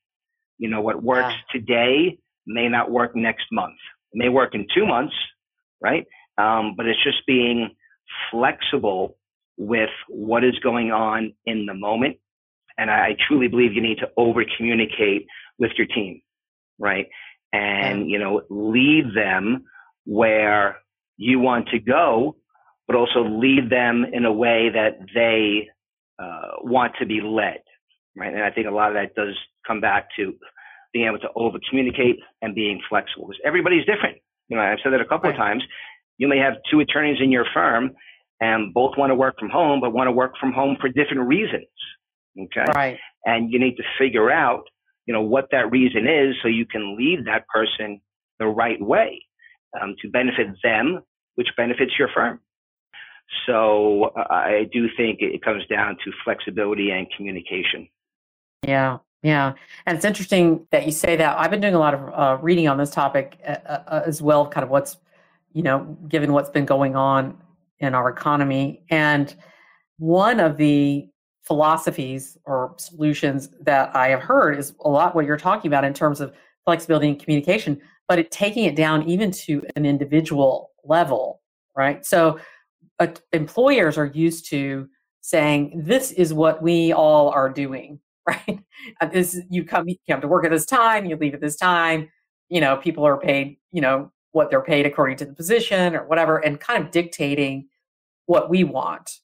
[0.58, 1.60] You know, what works yeah.
[1.60, 3.78] today may not work next month.
[4.13, 5.13] It may work in two months,
[5.82, 6.06] right?
[6.38, 7.76] Um, but it's just being
[8.30, 9.17] flexible
[9.58, 12.17] with what is going on in the moment.
[12.78, 15.26] And I, I truly believe you need to over communicate
[15.58, 16.22] with your team,
[16.80, 17.08] right?
[17.54, 19.65] And, you know, lead them
[20.06, 20.78] where
[21.17, 22.38] you want to go,
[22.88, 25.70] but also lead them in a way that they
[26.19, 27.62] uh, want to be led,
[28.15, 28.34] right?
[28.34, 30.34] And I think a lot of that does come back to
[30.93, 34.17] being able to over communicate and being flexible because everybody's different.
[34.50, 35.36] You know, I've said that a couple right.
[35.36, 35.63] of times.
[36.17, 37.91] You may have two attorneys in your firm
[38.41, 41.28] and both want to work from home, but want to work from home for different
[41.28, 41.67] reasons.
[42.39, 42.65] Okay.
[42.76, 42.97] Right.
[43.26, 44.63] And you need to figure out,
[45.06, 48.02] you know, what that reason is so you can lead that person
[48.39, 49.24] the right way
[49.80, 51.02] um, to benefit them,
[51.36, 52.39] which benefits your firm.
[53.46, 57.88] So I do think it comes down to flexibility and communication.
[58.67, 59.54] Yeah, yeah.
[59.86, 61.38] And it's interesting that you say that.
[61.38, 64.48] I've been doing a lot of uh, reading on this topic uh, uh, as well,
[64.48, 64.98] kind of what's,
[65.54, 67.38] you know, given what's been going on
[67.80, 68.84] in our economy.
[68.89, 69.34] And
[69.98, 71.08] one of the
[71.44, 75.94] philosophies or solutions that I have heard is a lot what you're talking about in
[75.94, 76.34] terms of
[76.65, 81.41] flexibility and communication, but it, taking it down even to an individual level,
[81.76, 82.06] right?
[82.06, 82.39] So
[82.99, 84.88] uh, employers are used to
[85.21, 88.60] saying this is what we all are doing right?
[89.01, 91.58] Uh, this you come you come to work at this time you leave at this
[91.58, 92.08] time
[92.49, 96.08] you know people are paid you know what they're paid according to the position or
[96.08, 97.67] whatever and kind of dictating
[98.25, 99.17] what we want.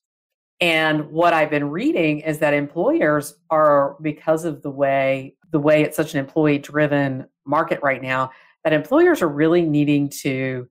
[0.59, 5.83] And what i've been reading is that employers are because of the way the way
[5.83, 8.31] it's such an employee driven market right now
[8.63, 10.67] that employers are really needing to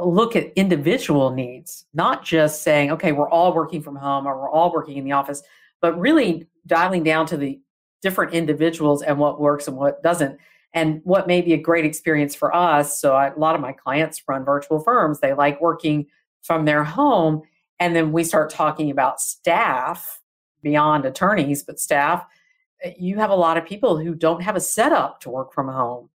[0.00, 4.50] look at individual needs, not just saying, okay, we're all working from home or we're
[4.50, 5.42] all working in the office,
[5.80, 7.60] but really dialing down to the
[8.02, 10.38] different individuals and what works and what doesn't.
[10.74, 13.00] And what may be a great experience for us.
[13.00, 16.06] So, I, a lot of my clients run virtual firms, they like working
[16.42, 17.42] from their home.
[17.80, 20.20] And then we start talking about staff
[20.62, 22.24] beyond attorneys, but staff.
[22.82, 25.68] Eh, you have a lot of people who don't have a setup to work from
[25.68, 26.10] home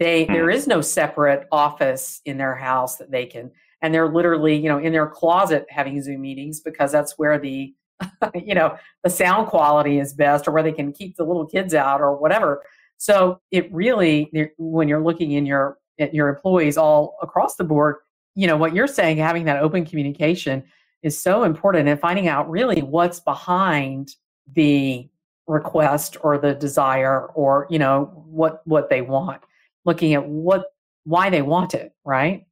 [0.00, 0.32] they hmm.
[0.32, 4.68] there is no separate office in their house that they can and they're literally, you
[4.68, 7.72] know, in their closet having Zoom meetings because that's where the
[8.34, 11.74] you know, the sound quality is best or where they can keep the little kids
[11.74, 12.62] out or whatever.
[12.96, 17.96] So it really when you're looking in your at your employees all across the board,
[18.34, 20.64] you know, what you're saying having that open communication
[21.02, 24.14] is so important and finding out really what's behind
[24.54, 25.08] the
[25.46, 29.42] request or the desire or you know what what they want
[29.84, 30.64] looking at what
[31.04, 32.46] why they want it, right?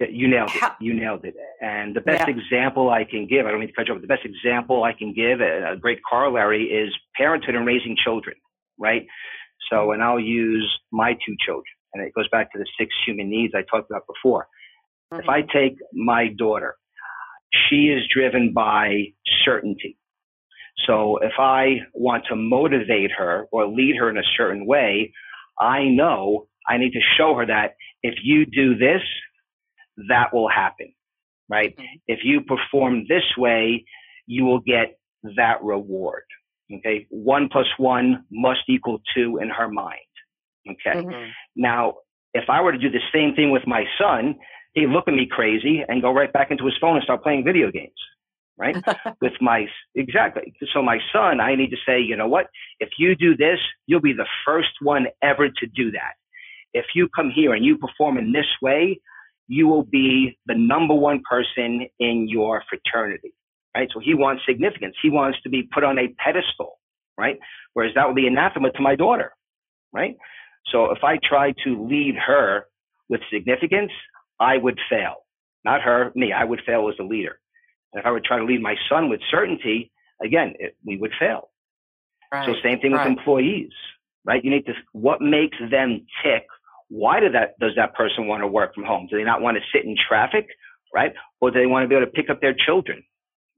[0.00, 0.72] You nailed it.
[0.80, 1.34] You nailed it.
[1.60, 2.34] And the best yeah.
[2.34, 4.92] example I can give, I don't mean to cut you off, the best example I
[4.92, 8.36] can give, a, great corollary is parenthood and raising children,
[8.78, 9.06] right?
[9.70, 11.64] So, and I'll use my two children.
[11.94, 14.48] and it goes back to the six human needs I talked about before.
[15.12, 15.22] Mm-hmm.
[15.22, 16.76] If I take my daughter,
[17.68, 19.12] she is driven by
[19.44, 19.96] certainty.
[20.86, 25.12] So if I want to motivate her or lead her in a certain way,
[25.60, 29.02] I know I need to show her that if you do this,
[30.08, 30.92] that will happen,
[31.48, 31.74] right?
[31.76, 31.96] Mm-hmm.
[32.08, 33.84] If you perform this way,
[34.26, 34.98] you will get
[35.36, 36.24] that reward.
[36.72, 37.06] Okay.
[37.10, 40.00] One plus one must equal two in her mind.
[40.68, 41.00] Okay.
[41.00, 41.30] Mm-hmm.
[41.56, 41.94] Now,
[42.32, 44.36] if I were to do the same thing with my son,
[44.72, 47.44] he'd look at me crazy and go right back into his phone and start playing
[47.44, 47.92] video games.
[48.56, 48.76] Right.
[49.20, 50.54] with my, exactly.
[50.72, 52.46] So my son, I need to say, you know what?
[52.80, 56.14] If you do this, you'll be the first one ever to do that.
[56.74, 59.00] If you come here and you perform in this way,
[59.46, 63.34] you will be the number one person in your fraternity
[63.74, 63.88] right?
[63.92, 64.94] So he wants significance.
[65.02, 66.78] He wants to be put on a pedestal,
[67.18, 67.38] right?
[67.74, 69.32] Whereas that would be anathema to my daughter,
[69.92, 70.16] right?
[70.72, 72.66] So if I try to lead her
[73.08, 73.90] with significance,
[74.40, 75.26] I would fail.
[75.64, 76.32] Not her, me.
[76.32, 77.38] I would fail as a leader.
[77.92, 79.90] And if I would try to lead my son with certainty,
[80.22, 81.50] again, it, we would fail.
[82.32, 82.46] Right.
[82.46, 83.08] So same thing right.
[83.08, 83.70] with employees,
[84.24, 84.44] right?
[84.44, 86.46] You need to, what makes them tick?
[86.94, 89.08] Why do that, does that person want to work from home?
[89.10, 90.46] Do they not want to sit in traffic,
[90.94, 91.12] right?
[91.40, 93.02] Or do they want to be able to pick up their children,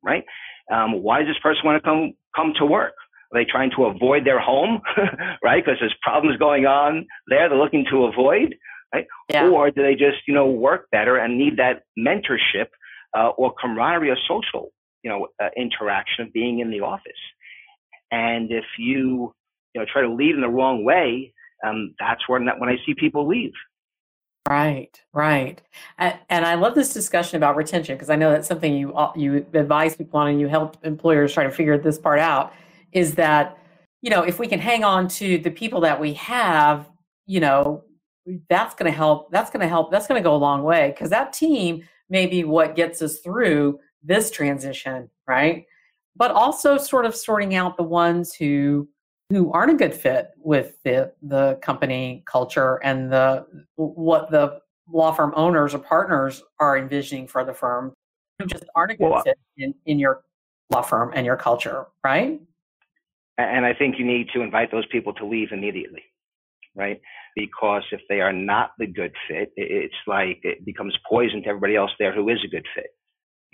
[0.03, 0.25] right?
[0.73, 2.95] Um, why does this person want to come come to work?
[3.33, 4.81] Are they trying to avoid their home,
[5.45, 5.63] right?
[5.63, 8.55] Because there's problems going on there they're looking to avoid,
[8.95, 9.07] right?
[9.29, 9.51] Yeah.
[9.51, 12.69] Or do they just you know work better and need that mentorship
[13.17, 14.73] uh, or camaraderie or social
[15.03, 17.13] you know uh, interaction of being in the office?
[18.11, 19.35] And if you
[19.75, 22.95] you know try to lead in the wrong way, um, that's when when I see
[22.95, 23.53] people leave.
[24.49, 25.61] Right, right.
[25.99, 29.47] And, and I love this discussion about retention because I know that's something you you
[29.55, 32.53] advise people on and you help employers try to figure this part out
[32.93, 33.59] is that
[34.03, 36.89] you know, if we can hang on to the people that we have,
[37.27, 37.83] you know,
[38.49, 40.91] that's going to help that's going to help that's going to go a long way
[40.91, 45.65] because that team may be what gets us through this transition, right?
[46.15, 48.89] But also sort of sorting out the ones who
[49.31, 55.13] who aren't a good fit with the the company culture and the what the law
[55.13, 57.93] firm owners or partners are envisioning for the firm
[58.39, 60.23] who just aren't a good well, fit in, in your
[60.71, 62.41] law firm and your culture, right?
[63.39, 66.03] And I think you need to invite those people to leave immediately,
[66.75, 67.01] right?
[67.35, 71.77] Because if they are not the good fit, it's like it becomes poison to everybody
[71.77, 72.95] else there who is a good fit.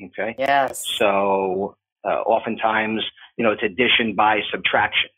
[0.04, 0.34] Okay.
[0.38, 0.86] Yes.
[0.98, 3.02] So uh, oftentimes,
[3.36, 5.10] you know, it's addition by subtraction.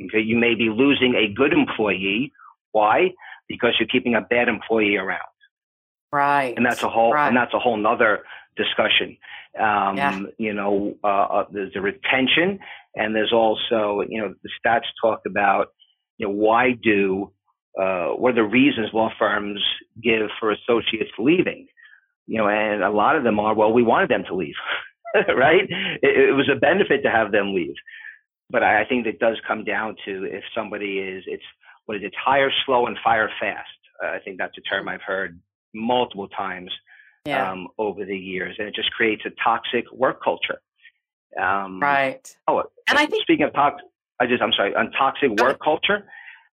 [0.00, 2.32] Okay, you may be losing a good employee.
[2.72, 3.10] Why?
[3.48, 5.20] Because you're keeping a bad employee around.
[6.10, 6.54] Right.
[6.56, 7.28] And that's a whole right.
[7.28, 8.22] and that's a whole nother
[8.56, 9.16] discussion.
[9.58, 10.20] Um, yeah.
[10.38, 12.58] You know, uh, uh, there's the retention,
[12.94, 15.68] and there's also you know the stats talk about
[16.18, 17.32] you know why do
[17.80, 19.62] uh, what are the reasons law firms
[20.02, 21.66] give for associates leaving?
[22.26, 24.54] You know, and a lot of them are well, we wanted them to leave,
[25.14, 25.62] right?
[26.02, 27.74] It, it was a benefit to have them leave
[28.52, 31.42] but I, think it does come down to if somebody is it's
[31.86, 33.68] what is it hire slow and fire fast.
[34.02, 35.40] Uh, I think that's a term I've heard
[35.74, 36.70] multiple times
[37.24, 37.50] yeah.
[37.50, 40.60] um, over the years, and it just creates a toxic work culture.
[41.40, 42.36] Um, right.
[42.46, 43.86] Oh, and I think speaking of toxic,
[44.20, 46.04] I just I'm sorry on toxic work culture.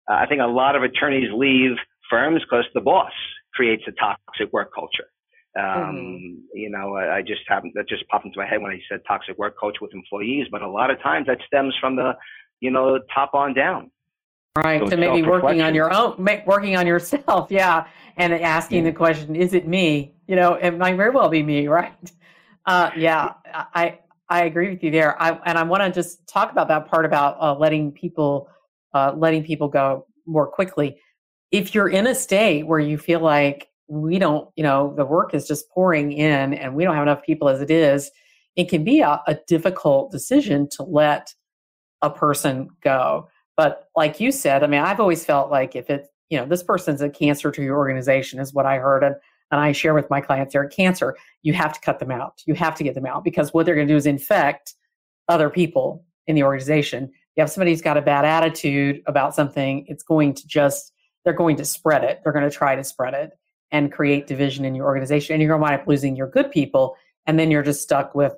[0.10, 1.72] Uh, I think a lot of attorneys leave
[2.10, 3.12] firms because the boss
[3.54, 5.10] creates a toxic work culture.
[5.58, 6.36] Um, mm-hmm.
[6.54, 9.02] You know, I, I just happened that just popped into my head when I said
[9.08, 12.14] toxic work culture with employees, but a lot of times that stems from the,
[12.60, 13.92] you know, top on down.
[14.58, 14.82] Right.
[14.82, 17.52] So, so maybe working on your own, working on yourself.
[17.52, 17.88] Yeah.
[18.18, 18.92] And asking yeah.
[18.92, 20.14] the question, is it me?
[20.28, 21.68] You know, it might very well be me.
[21.80, 21.94] Right.
[22.66, 23.34] Uh, yeah.
[23.54, 25.20] I, I agree with you there.
[25.22, 28.50] I, and I want to just talk about that part about uh, letting people,
[28.94, 31.00] uh, letting people go more quickly.
[31.52, 35.34] If you're in a state where you feel like we don't, you know, the work
[35.34, 38.12] is just pouring in and we don't have enough people as it is,
[38.56, 41.34] it can be a, a difficult decision to let
[42.02, 43.28] a person go.
[43.58, 46.64] But like you said, I mean, I've always felt like if it, you know, this
[46.64, 49.04] person's a cancer to your organization is what I heard.
[49.04, 49.16] And,
[49.52, 51.18] and I share with my clients they're a cancer.
[51.42, 52.44] You have to cut them out.
[52.46, 54.76] You have to get them out because what they're going to do is infect
[55.28, 57.12] other people in the organization.
[57.36, 61.34] You have somebody who's got a bad attitude about something, it's going to just, they're
[61.34, 62.20] going to spread it.
[62.24, 63.32] They're going to try to spread it
[63.72, 65.34] and create division in your organization.
[65.34, 66.96] And you're going to wind up losing your good people.
[67.28, 68.34] And then you're just stuck with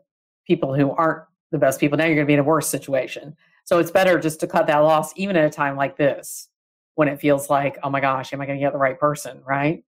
[0.46, 1.98] people who aren't the best people.
[1.98, 3.36] Now you're going to be in a worse situation.
[3.64, 6.50] So it's better just to cut that loss, even at a time like this,
[6.96, 9.42] when it feels like, oh my gosh, am I going to get the right person,
[9.46, 9.84] right?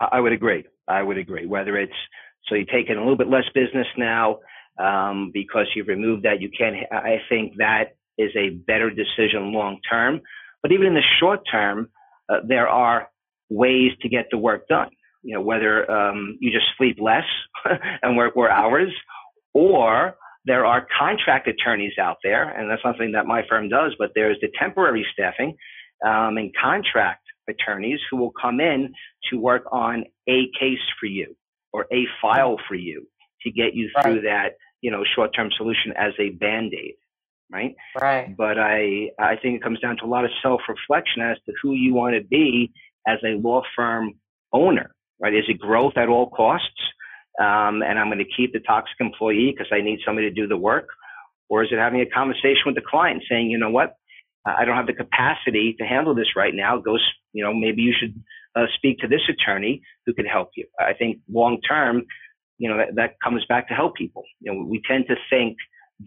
[0.00, 0.64] I would agree.
[0.88, 1.46] I would agree.
[1.46, 1.92] Whether it's
[2.48, 4.40] so you take in a little bit less business now
[4.78, 6.76] um, because you've removed that, you can't.
[6.90, 10.20] I think that is a better decision long term.
[10.62, 11.88] But even in the short term,
[12.28, 13.08] uh, there are
[13.52, 14.90] ways to get the work done.
[15.22, 17.24] You know, whether um, you just sleep less
[18.02, 18.92] and work more hours,
[19.54, 24.10] or there are contract attorneys out there, and that's something that my firm does, but
[24.14, 25.56] there's the temporary staffing
[26.04, 28.92] um, and contract attorneys who will come in
[29.30, 31.34] to work on a case for you
[31.72, 33.06] or a file for you
[33.42, 34.24] to get you through right.
[34.24, 34.48] that,
[34.80, 36.94] you know, short-term solution as a band-aid,
[37.50, 37.74] right?
[38.00, 38.36] Right.
[38.36, 41.72] But I, I think it comes down to a lot of self-reflection as to who
[41.72, 42.72] you want to be
[43.06, 44.14] as a law firm
[44.52, 45.34] owner, right?
[45.34, 46.68] Is it growth at all costs?
[47.40, 50.46] Um, and I'm going to keep the toxic employee because I need somebody to do
[50.46, 50.88] the work?
[51.48, 53.96] Or is it having a conversation with the client saying, you know what,
[54.44, 56.78] I don't have the capacity to handle this right now.
[56.78, 56.96] Go,
[57.32, 58.14] you know, maybe you should
[58.56, 60.66] uh, speak to this attorney who can help you.
[60.78, 62.02] I think long term,
[62.58, 64.24] you know, that, that comes back to help people.
[64.40, 65.56] You know, we tend to think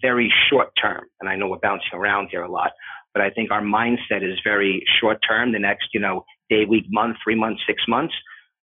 [0.02, 2.72] very short term, and I know we're bouncing around here a lot,
[3.14, 5.54] but I think our mindset is very short term.
[5.54, 8.14] The next, you know, day, week, month, three months, six months.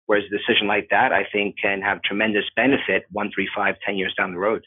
[0.05, 3.95] Whereas a decision like that, I think, can have tremendous benefit one, three, five, ten
[3.95, 4.63] years down the road.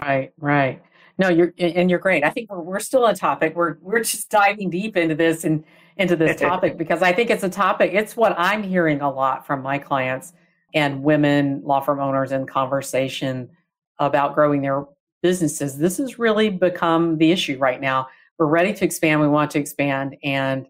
[0.00, 0.82] Right, right.
[1.18, 2.24] No, you're and you're great.
[2.24, 3.54] I think we're, we're still on topic.
[3.54, 5.64] We're we're just diving deep into this and
[5.98, 7.90] into this topic because I think it's a topic.
[7.92, 10.32] It's what I'm hearing a lot from my clients
[10.72, 13.50] and women law firm owners in conversation
[13.98, 14.84] about growing their
[15.22, 15.76] businesses.
[15.76, 18.08] This has really become the issue right now.
[18.38, 19.20] We're ready to expand.
[19.20, 20.66] We want to expand, and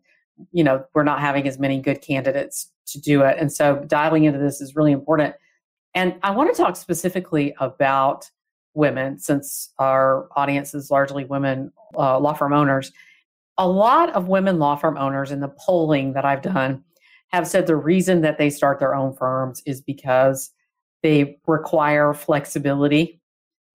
[0.52, 3.36] you know we're not having as many good candidates to do it.
[3.38, 5.34] And so dialing into this is really important.
[5.94, 8.30] And I want to talk specifically about
[8.74, 12.92] women, since our audience is largely women uh, law firm owners.
[13.58, 16.84] A lot of women law firm owners in the polling that I've done
[17.28, 20.50] have said the reason that they start their own firms is because
[21.02, 23.20] they require flexibility.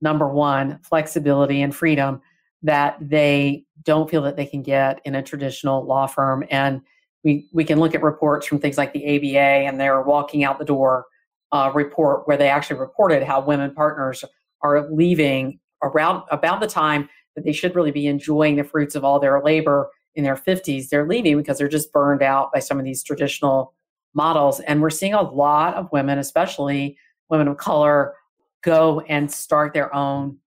[0.02, 2.22] Number one, flexibility and freedom
[2.66, 6.44] that they don't feel that they can get in a traditional law firm.
[6.50, 6.82] And
[7.24, 10.58] we, we can look at reports from things like the ABA and their walking out
[10.58, 11.06] the door
[11.52, 14.24] uh, report where they actually reported how women partners
[14.62, 19.04] are leaving around about the time that they should really be enjoying the fruits of
[19.04, 20.90] all their labor in their 50s.
[20.90, 23.76] They're leaving because they're just burned out by some of these traditional
[24.16, 24.60] models.
[24.62, 26.98] And we're seeing a lot of women, especially
[27.30, 28.16] women of color,
[28.64, 30.40] go and start their own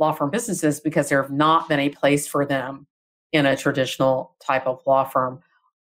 [0.00, 2.86] law firm businesses because there have not been a place for them
[3.32, 5.40] in a traditional type of law firm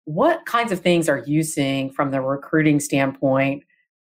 [0.07, 3.64] what kinds of things are you seeing from the recruiting standpoint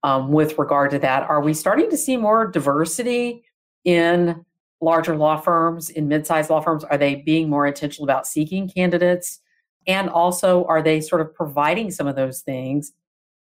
[0.04, 1.24] um, with regard to that?
[1.24, 3.44] Are we starting to see more diversity
[3.86, 4.46] in
[4.82, 6.84] larger law firms, in mid-sized law firms?
[6.84, 9.40] Are they being more intentional about seeking candidates?
[9.88, 12.92] And also, are they sort of providing some of those things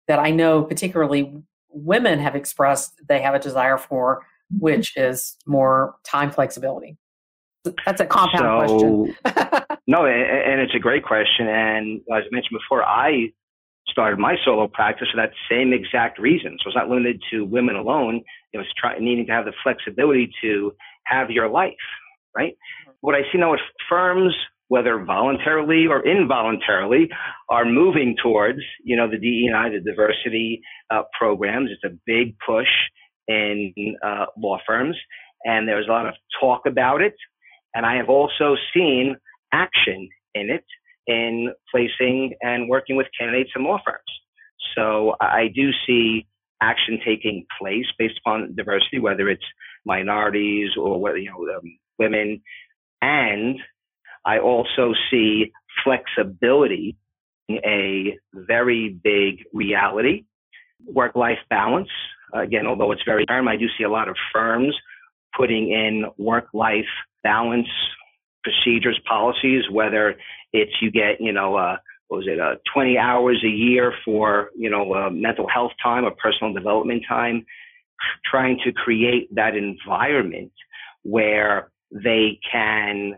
[0.06, 5.96] that I know particularly women have expressed they have a desire for, which is more
[6.04, 6.96] time flexibility?
[7.84, 9.78] That's a compound so, question.
[9.86, 11.48] no, and it's a great question.
[11.48, 13.32] And as I mentioned before, I
[13.88, 16.58] started my solo practice for that same exact reason.
[16.62, 18.22] So it's not limited to women alone.
[18.52, 20.72] It was trying needing to have the flexibility to
[21.06, 21.72] have your life,
[22.36, 22.56] right?
[23.00, 24.34] What I see now with firms,
[24.68, 27.08] whether voluntarily or involuntarily,
[27.48, 31.70] are moving towards, you know, the DEI, the diversity uh, programs.
[31.70, 32.68] It's a big push
[33.28, 33.72] in
[34.04, 34.96] uh, law firms,
[35.44, 37.14] and there's a lot of talk about it.
[37.74, 39.16] And I have also seen
[39.52, 40.64] action in it
[41.06, 44.00] in placing and working with candidates in law firms.
[44.76, 46.26] So I do see
[46.60, 49.44] action taking place based upon diversity, whether it's
[49.84, 52.42] minorities or whether, you know, um, women.
[53.00, 53.58] And
[54.24, 55.52] I also see
[55.84, 56.96] flexibility
[57.50, 60.24] a very big reality.
[60.84, 61.88] Work life balance.
[62.34, 64.74] Again, although it's very firm, I do see a lot of firms
[65.36, 66.86] putting in work life
[67.22, 67.68] balance
[68.42, 70.14] procedures, policies, whether
[70.52, 71.76] it's you get, you know, uh,
[72.08, 76.04] what was it, uh, 20 hours a year for, you know, uh, mental health time
[76.04, 77.44] or personal development time,
[78.24, 80.52] trying to create that environment
[81.02, 83.14] where they can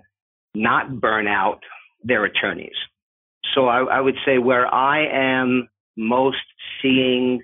[0.55, 1.61] not burn out
[2.03, 2.77] their attorneys.
[3.55, 6.37] So I, I would say where I am most
[6.81, 7.43] seeing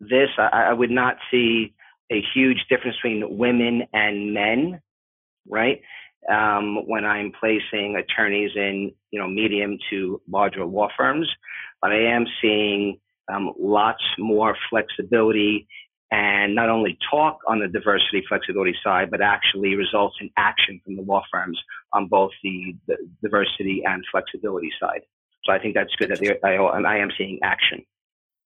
[0.00, 1.74] this, I, I would not see
[2.10, 4.80] a huge difference between women and men,
[5.48, 5.80] right?
[6.30, 11.28] Um, when I'm placing attorneys in, you know, medium to larger law firms,
[11.80, 12.98] but I am seeing
[13.32, 15.66] um, lots more flexibility
[16.10, 20.96] and not only talk on the diversity flexibility side, but actually results in action from
[20.96, 21.58] the law firms
[21.92, 25.02] on both the, the diversity and flexibility side.
[25.44, 27.84] So I think that's good that I, I am seeing action.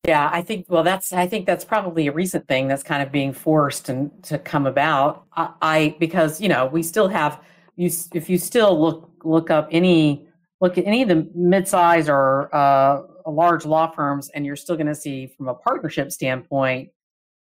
[0.07, 3.11] Yeah, I think well that's I think that's probably a recent thing that's kind of
[3.11, 5.24] being forced and to come about.
[5.34, 7.40] I, I because you know we still have
[7.76, 10.26] you if you still look look up any
[10.61, 14.86] look at any of the midsize or uh, large law firms, and you're still going
[14.86, 16.90] to see, from a partnership standpoint,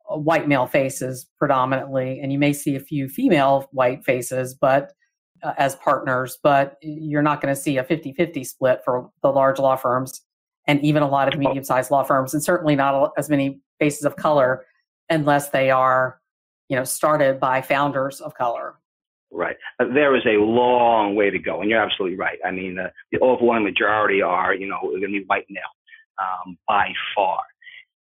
[0.10, 4.94] uh, white male faces predominantly, and you may see a few female white faces, but
[5.44, 9.30] uh, as partners, but you're not going to see a 50 50 split for the
[9.30, 10.22] large law firms
[10.68, 14.04] and even a lot of medium sized law firms, and certainly not as many faces
[14.04, 14.66] of color
[15.10, 16.20] unless they are,
[16.70, 18.76] you know, started by founders of color.
[19.32, 19.58] Right.
[19.80, 22.40] Uh, there is a long way to go, and you're absolutely right.
[22.46, 25.64] I mean, uh, the overwhelming majority are, you know, going to be white male
[26.20, 27.42] um, by far.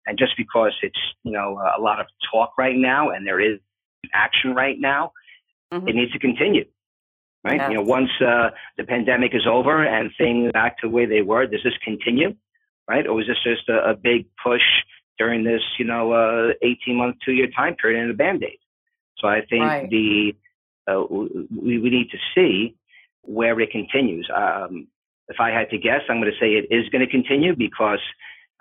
[0.05, 3.59] And just because it's, you know, a lot of talk right now and there is
[4.13, 5.11] action right now,
[5.73, 5.87] mm-hmm.
[5.87, 6.65] it needs to continue.
[7.43, 7.69] Right.
[7.69, 11.21] You know, once uh, the pandemic is over and things back to the way they
[11.21, 12.35] were, does this continue?
[12.89, 13.05] Right.
[13.05, 14.61] Or was this just a, a big push
[15.17, 18.59] during this, you know, uh, 18 month, two year time period and a band aid?
[19.17, 19.89] So I think right.
[19.89, 20.33] the,
[20.89, 22.75] uh, we, we need to see
[23.23, 24.29] where it continues.
[24.33, 24.87] Um,
[25.27, 27.99] if I had to guess, I'm going to say it is going to continue because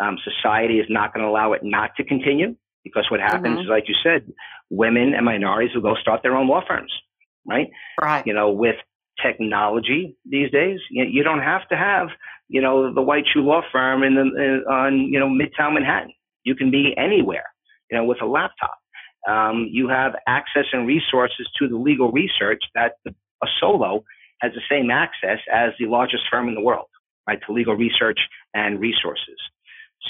[0.01, 2.57] um, society is not going to allow it not to continue.
[2.83, 3.71] Because what happens, mm-hmm.
[3.71, 4.33] like you said,
[4.71, 6.93] women and minorities will go start their own law firms,
[7.45, 7.69] right?
[8.01, 8.25] Right.
[8.25, 8.77] You know, with
[9.21, 12.09] technology these days, you, you don't have to have,
[12.49, 16.13] you know, the white shoe law firm in the in, on you know Midtown Manhattan.
[16.45, 17.47] You can be anywhere,
[17.91, 18.79] you know, with a laptop
[19.27, 24.05] um, you have access and resources to the legal research that a solo
[24.41, 26.87] has the same access as the largest firm in the world,
[27.27, 28.19] right, to legal research
[28.55, 29.37] and resources.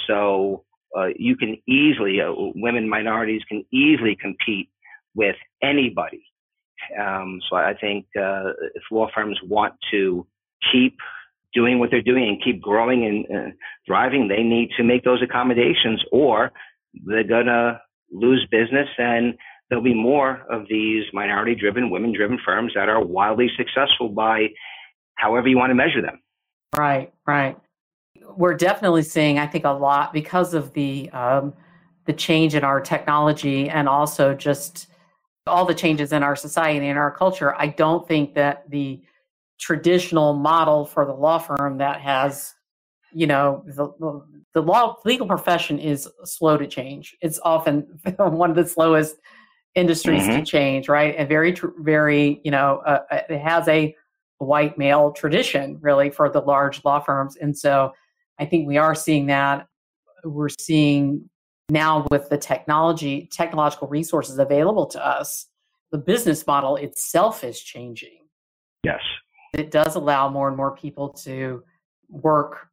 [0.07, 0.65] So
[0.97, 4.69] uh, you can easily, uh, women minorities can easily compete
[5.15, 6.25] with anybody.
[7.01, 10.27] Um, so I think uh, if law firms want to
[10.73, 10.99] keep
[11.57, 13.51] doing what they're doing and keep growing and uh,
[13.87, 16.53] thriving, they need to make those accommodations, or
[17.07, 17.81] they're gonna
[18.13, 19.35] lose business and
[19.69, 24.47] there'll be more of these minority driven, women driven firms that are wildly successful by
[25.17, 26.21] however you want to measure them.
[26.77, 27.57] Right, right.
[28.37, 31.55] We're definitely seeing, I think, a lot because of the um,
[32.07, 34.89] the change in our technology and also just
[35.47, 37.55] all the changes in our society and our culture.
[37.57, 39.03] I don't think that the
[39.59, 42.55] traditional model for the law firm that has
[43.13, 43.89] you know the,
[44.53, 47.17] the law legal profession is slow to change.
[47.23, 47.81] It's often
[48.19, 49.17] one of the slowest
[49.75, 50.41] industries mm-hmm.
[50.41, 51.15] to change right?
[51.17, 53.95] And very very you know uh, uh, it has a
[54.39, 57.37] white male tradition really for the large law firms.
[57.37, 57.93] And so
[58.39, 59.67] i think we are seeing that.
[60.25, 61.31] We're seeing
[61.71, 65.47] now with the technology technological resources available to us
[65.91, 68.19] the business model itself is changing.
[68.85, 69.01] Yes
[69.53, 71.63] it does allow more and more people to
[72.09, 72.69] work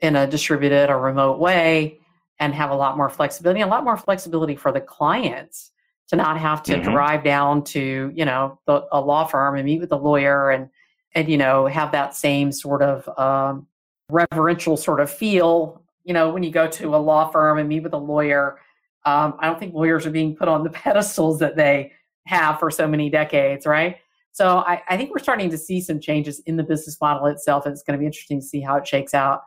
[0.00, 1.98] in a distributed or remote way
[2.38, 5.72] and have a lot more flexibility, a lot more flexibility for the clients
[6.08, 6.90] to not have to mm-hmm.
[6.90, 10.68] drive down to, you know, the, a law firm and meet with a lawyer and,
[11.14, 13.66] and, you know, have that same sort of um,
[14.10, 17.82] reverential sort of feel, you know, when you go to a law firm and meet
[17.82, 18.58] with a lawyer.
[19.04, 21.92] Um, I don't think lawyers are being put on the pedestals that they
[22.26, 23.98] have for so many decades, right?
[24.32, 27.66] So I, I think we're starting to see some changes in the business model itself,
[27.66, 29.42] and it's going to be interesting to see how it shakes out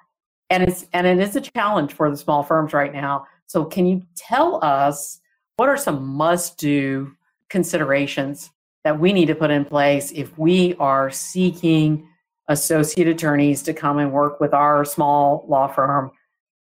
[0.53, 3.25] and it's and it is a challenge for the small firms right now.
[3.47, 5.19] So can you tell us
[5.57, 7.11] what are some must do
[7.49, 8.51] considerations
[8.83, 12.07] that we need to put in place if we are seeking
[12.49, 16.11] associate attorneys to come and work with our small law firm?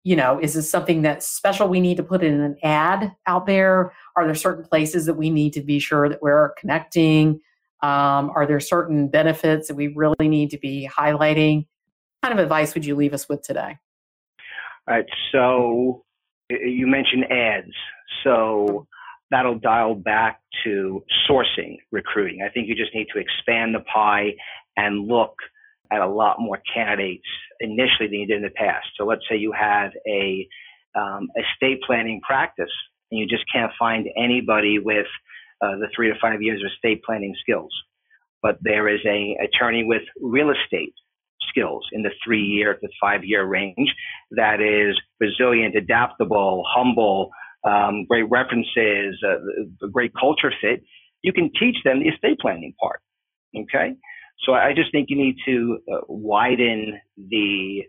[0.02, 3.46] You know, is this something that's special we need to put in an ad out
[3.46, 3.92] there?
[4.16, 7.40] Are there certain places that we need to be sure that we're connecting?
[7.84, 11.66] Um, are there certain benefits that we really need to be highlighting?
[12.24, 13.76] kind of advice would you leave us with today?
[14.88, 15.04] All right.
[15.30, 16.04] So
[16.48, 17.74] you mentioned ads.
[18.22, 18.86] So
[19.30, 22.40] that'll dial back to sourcing recruiting.
[22.42, 24.30] I think you just need to expand the pie
[24.78, 25.34] and look
[25.92, 27.28] at a lot more candidates
[27.60, 28.86] initially than you did in the past.
[28.96, 30.48] So let's say you have a
[30.94, 32.72] um, estate planning practice
[33.10, 35.06] and you just can't find anybody with
[35.62, 37.72] uh, the three to five years of estate planning skills.
[38.42, 40.94] But there is a attorney with real estate
[41.48, 43.94] skills in the three year to five year range
[44.32, 47.30] that is resilient, adaptable, humble,
[47.64, 49.36] um, great references, uh,
[49.92, 50.82] great culture fit,
[51.22, 53.00] you can teach them the estate planning part.
[53.56, 53.94] Okay.
[54.40, 57.82] So I just think you need to uh, widen the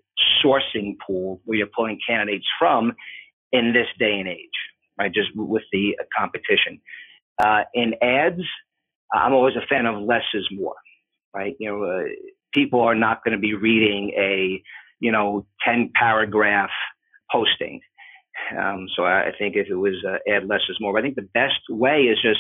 [0.44, 2.94] sourcing pool where you're pulling candidates from
[3.52, 4.58] in this day and age,
[4.98, 5.14] right?
[5.14, 6.80] Just with the competition.
[7.44, 8.42] Uh, in ads,
[9.14, 10.76] I'm always a fan of less is more,
[11.34, 11.56] right?
[11.60, 12.04] You know, uh,
[12.54, 14.62] people are not going to be reading a,
[15.00, 16.70] you know, 10 paragraph
[17.32, 17.82] posting.
[18.58, 21.30] Um, so I, think if it was uh, less is more, but I think the
[21.34, 22.40] best way is just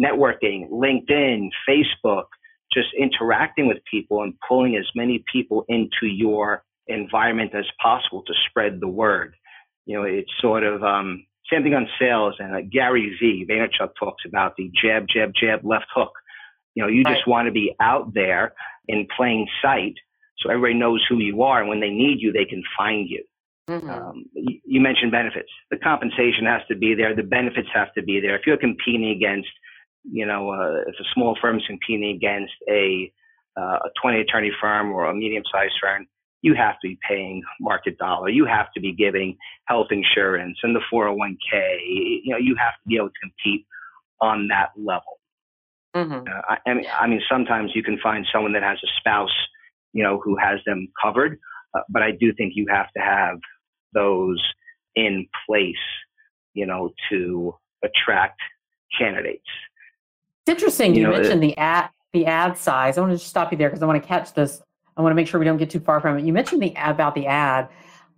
[0.00, 2.24] networking, LinkedIn, Facebook,
[2.72, 8.34] just interacting with people and pulling as many people into your environment as possible to
[8.48, 9.34] spread the word.
[9.86, 12.34] You know, it's sort of um, same thing on sales.
[12.38, 13.46] And uh, Gary V.
[13.48, 16.12] Vaynerchuk talks about the jab, jab, jab, left hook.
[16.74, 17.14] You know, you right.
[17.14, 18.52] just want to be out there
[18.88, 19.94] in plain sight
[20.38, 21.60] so everybody knows who you are.
[21.60, 23.24] And when they need you, they can find you.
[23.68, 23.90] Mm-hmm.
[23.90, 25.48] Um, you, you mentioned benefits.
[25.70, 27.16] The compensation has to be there.
[27.16, 28.36] The benefits have to be there.
[28.36, 29.48] If you're competing against,
[30.04, 33.12] you know, uh, if a small firm is competing against a
[33.58, 36.06] uh, a 20 attorney firm or a medium sized firm,
[36.42, 38.28] you have to be paying market dollar.
[38.28, 41.78] You have to be giving health insurance and the 401k.
[42.24, 43.66] You know, you have to be able to compete
[44.20, 45.20] on that level.
[45.94, 46.28] Mm-hmm.
[46.28, 49.34] Uh, I, I, mean, I mean, sometimes you can find someone that has a spouse,
[49.92, 51.38] you know, who has them covered.
[51.74, 53.38] Uh, but I do think you have to have
[53.94, 54.42] those
[54.94, 55.74] in place,
[56.54, 58.40] you know, to attract
[58.98, 59.44] candidates.
[60.46, 60.94] It's interesting.
[60.94, 62.98] You, you know, mentioned the ad, the ad size.
[62.98, 64.62] I want to just stop you there because I want to catch this.
[64.96, 66.24] I want to make sure we don't get too far from it.
[66.24, 67.68] You mentioned the about the ad.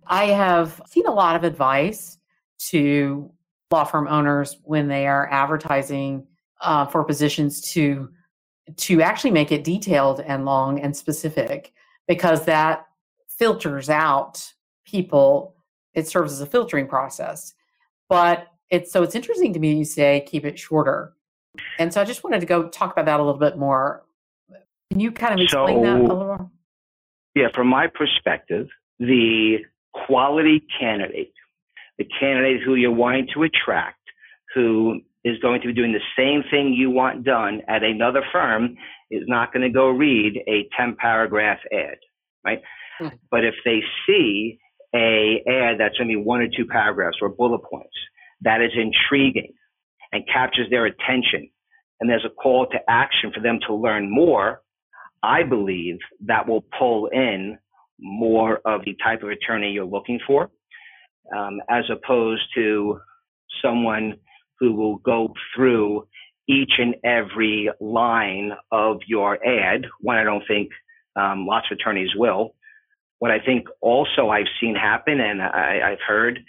[0.07, 2.17] I have seen a lot of advice
[2.69, 3.31] to
[3.71, 6.25] law firm owners when they are advertising
[6.61, 8.09] uh, for positions to
[8.77, 11.73] to actually make it detailed and long and specific
[12.07, 12.85] because that
[13.27, 14.53] filters out
[14.85, 15.55] people.
[15.93, 17.53] It serves as a filtering process.
[18.09, 21.13] But it's so it's interesting to me you say keep it shorter.
[21.77, 24.05] And so I just wanted to go talk about that a little bit more.
[24.91, 26.51] Can you kind of explain so, that a little more?
[27.39, 28.67] Yeah, from my perspective,
[28.99, 29.59] the
[29.93, 31.31] quality candidate,
[31.97, 34.01] the candidate who you're wanting to attract,
[34.53, 38.75] who is going to be doing the same thing you want done at another firm,
[39.09, 41.97] is not going to go read a 10 paragraph ad,
[42.43, 42.61] right?
[43.01, 43.15] Mm-hmm.
[43.31, 44.59] But if they see
[44.93, 47.95] a ad that's going to be one or two paragraphs or bullet points
[48.41, 49.53] that is intriguing
[50.11, 51.49] and captures their attention,
[52.01, 54.61] and there's a call to action for them to learn more,
[55.23, 57.57] I believe that will pull in
[57.99, 60.49] more of the type of attorney you're looking for,
[61.35, 62.99] um, as opposed to
[63.61, 64.15] someone
[64.59, 66.07] who will go through
[66.47, 69.85] each and every line of your ad.
[70.01, 70.69] One, I don't think
[71.15, 72.55] um, lots of attorneys will.
[73.19, 76.39] What I think also I've seen happen, and I, I've heard,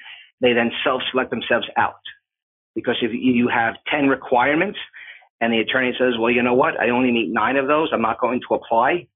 [0.41, 1.95] they then self-select themselves out
[2.75, 4.79] because if you have 10 requirements
[5.41, 6.79] and the attorney says, well, you know what?
[6.79, 7.91] I only meet nine of those.
[7.93, 9.07] I'm not going to apply.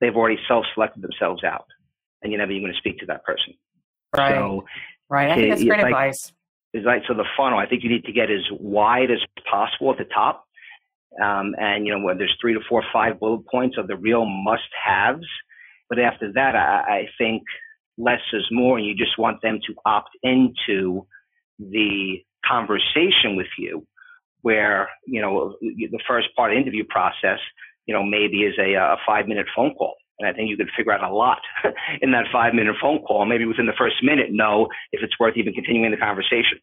[0.00, 1.66] They've already self-selected themselves out
[2.22, 3.54] and you're never even going to speak to that person.
[4.16, 4.34] Right.
[4.34, 4.64] So,
[5.08, 5.30] right.
[5.30, 6.32] I think that's great like, advice.
[6.74, 9.18] Is like, so the funnel, I think you need to get as wide as
[9.50, 10.44] possible at the top.
[11.22, 14.24] Um, and, you know, when there's three to four, five bullet points of the real
[14.24, 15.26] must haves.
[15.90, 17.42] But after that, I, I think
[17.98, 18.78] less is more.
[18.78, 21.06] And you just want them to opt into
[21.58, 23.86] the conversation with you
[24.42, 27.38] where, you know, the first part of the interview process,
[27.86, 29.94] you know, maybe is a, a five minute phone call.
[30.18, 31.40] And I think you could figure out a lot
[32.02, 33.24] in that five minute phone call.
[33.24, 36.58] Maybe within the first minute, know if it's worth even continuing the conversation.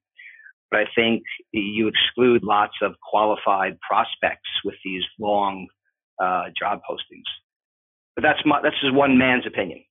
[0.71, 5.67] But I think you exclude lots of qualified prospects with these long
[6.21, 7.23] uh, job postings.
[8.15, 9.83] But that's my, that's just one man's opinion.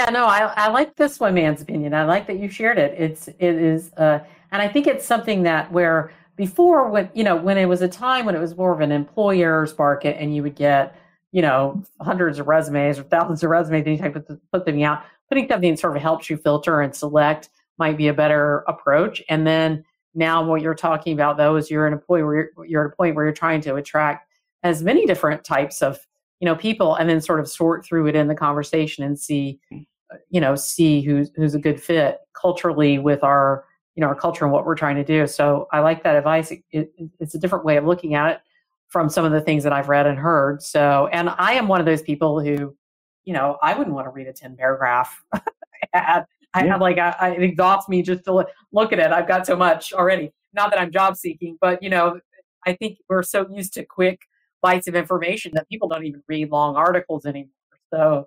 [0.00, 1.94] Yeah, no, I, I like this one man's opinion.
[1.94, 2.94] I like that you shared it.
[2.98, 4.20] It's it is, uh,
[4.50, 7.88] and I think it's something that where before when you know when it was a
[7.88, 10.96] time when it was more of an employer's market and you would get
[11.32, 15.04] you know hundreds of resumes or thousands of resumes anytime you put, put them out
[15.28, 19.22] putting something sort of helps you filter and select might be a better approach.
[19.28, 22.86] And then now what you're talking about though is you're an employee where you're, you're
[22.86, 24.28] at a point where you're trying to attract
[24.62, 25.98] as many different types of
[26.40, 29.58] you know people and then sort of sort through it in the conversation and see
[29.72, 33.64] uh, you know see who's who's a good fit culturally with our
[33.94, 35.26] you know our culture and what we're trying to do.
[35.26, 36.50] So i like that advice.
[36.50, 38.40] It, it, it's a different way of looking at it
[38.88, 40.62] from some of the things that i've read and heard.
[40.62, 42.76] So and i am one of those people who
[43.24, 45.22] you know i wouldn't want to read a 10 paragraph
[45.94, 46.26] ad.
[46.56, 49.10] I have like I, it exhausts me just to look, look at it.
[49.10, 50.32] I've got so much already.
[50.52, 52.20] Not that i'm job seeking but you know
[52.66, 54.20] i think we're so used to quick
[54.64, 57.50] bites of information that people don't even read long articles anymore.
[57.92, 58.26] So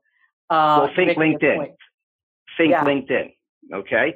[0.50, 1.74] uh, well think linkedin.
[2.58, 2.86] think yeah.
[2.86, 3.34] linkedin
[3.74, 4.16] okay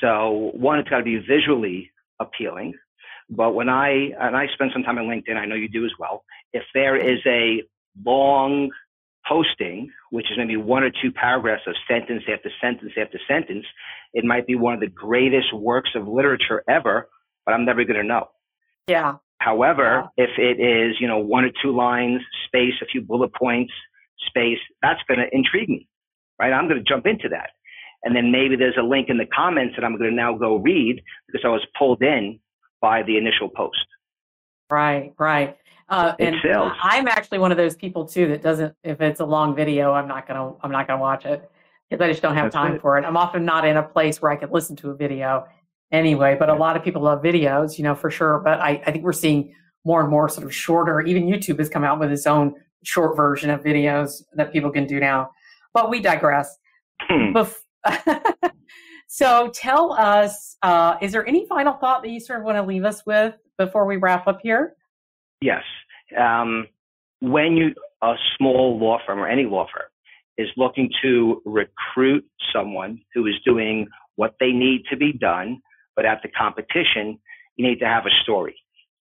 [0.00, 2.74] so one, it's got to be visually appealing.
[3.28, 5.92] But when I and I spend some time on LinkedIn, I know you do as
[5.98, 6.24] well.
[6.52, 7.62] If there is a
[8.04, 8.70] long
[9.28, 13.64] posting, which is maybe one or two paragraphs of sentence after sentence after sentence,
[14.12, 17.08] it might be one of the greatest works of literature ever,
[17.46, 18.28] but I'm never going to know.
[18.88, 19.16] Yeah.
[19.38, 20.24] However, yeah.
[20.24, 23.72] if it is, you know, one or two lines, space, a few bullet points,
[24.26, 25.88] space, that's going to intrigue me,
[26.38, 26.52] right?
[26.52, 27.50] I'm going to jump into that.
[28.02, 30.56] And then maybe there's a link in the comments that I'm going to now go
[30.56, 32.40] read because I was pulled in
[32.80, 33.84] by the initial post.
[34.70, 35.56] Right, right.
[35.88, 36.36] Uh, and
[36.82, 38.74] I'm actually one of those people too that doesn't.
[38.84, 40.52] If it's a long video, I'm not gonna.
[40.62, 41.50] I'm not gonna watch it.
[41.90, 42.80] because I just don't have That's time it.
[42.80, 43.04] for it.
[43.04, 45.46] I'm often not in a place where I can listen to a video
[45.90, 48.38] anyway, but a lot of people love videos, you know, for sure.
[48.44, 49.52] But I, I think we're seeing
[49.84, 53.16] more and more sort of shorter, even YouTube has come out with its own short
[53.16, 55.30] version of videos that people can do now.
[55.74, 56.56] But we digress.
[57.00, 57.36] Hmm.
[57.36, 57.56] Bef-
[59.08, 62.62] so tell us, uh, is there any final thought that you sort of want to
[62.62, 64.74] leave us with before we wrap up here?
[65.40, 65.62] Yes.
[66.18, 66.66] Um,
[67.20, 69.88] when you a small law firm or any law firm
[70.38, 72.24] is looking to recruit
[72.54, 75.60] someone who is doing what they need to be done,
[75.96, 77.18] but at the competition,
[77.56, 78.56] you need to have a story,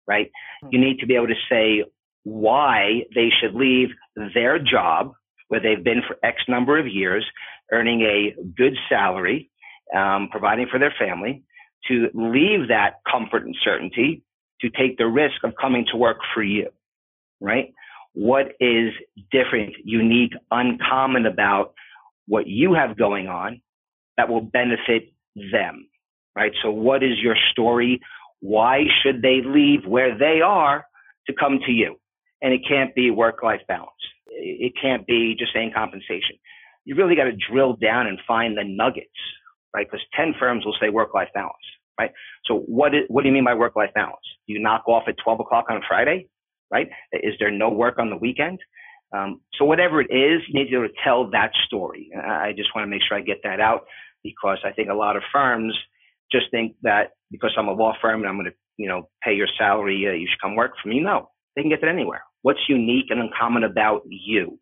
[0.06, 0.30] right?
[0.70, 1.86] You need to be able to say
[2.24, 3.90] why they should leave
[4.34, 5.14] their job
[5.48, 7.26] where they've been for X number of years,
[7.72, 9.49] earning a good salary,
[9.95, 11.43] um, providing for their family,
[11.88, 14.24] to leave that comfort and certainty
[14.61, 16.70] to take the risk of coming to work for you,
[17.39, 17.74] right?
[18.13, 18.91] What is
[19.32, 21.74] different, unique, uncommon about
[22.28, 23.61] what you have going on
[24.17, 25.88] that will benefit them,
[26.36, 26.51] right?
[26.61, 28.01] So what is your story?
[28.41, 30.86] Why should they leave where they are
[31.28, 31.99] to come to you?
[32.41, 33.91] And it can't be work-life balance.
[34.28, 36.38] It can't be just saying compensation.
[36.90, 39.10] You really got to drill down and find the nuggets,
[39.76, 39.86] right?
[39.86, 41.54] Because 10 firms will say work-life balance
[42.00, 42.12] right?
[42.46, 44.26] So what is, what do you mean by work-life balance?
[44.48, 46.28] Do you knock off at 12 o'clock on a Friday,
[46.72, 46.88] right?
[47.12, 48.60] Is there no work on the weekend?
[49.16, 52.10] Um, so whatever it is, you need to be able to tell that story.
[52.16, 53.82] I just want to make sure I get that out
[54.24, 55.76] because I think a lot of firms
[56.32, 59.34] just think that because I'm a law firm and I'm going to, you know, pay
[59.34, 61.00] your salary, uh, you should come work for me.
[61.00, 62.24] No, they can get that anywhere.
[62.44, 64.60] What's unique and uncommon about you?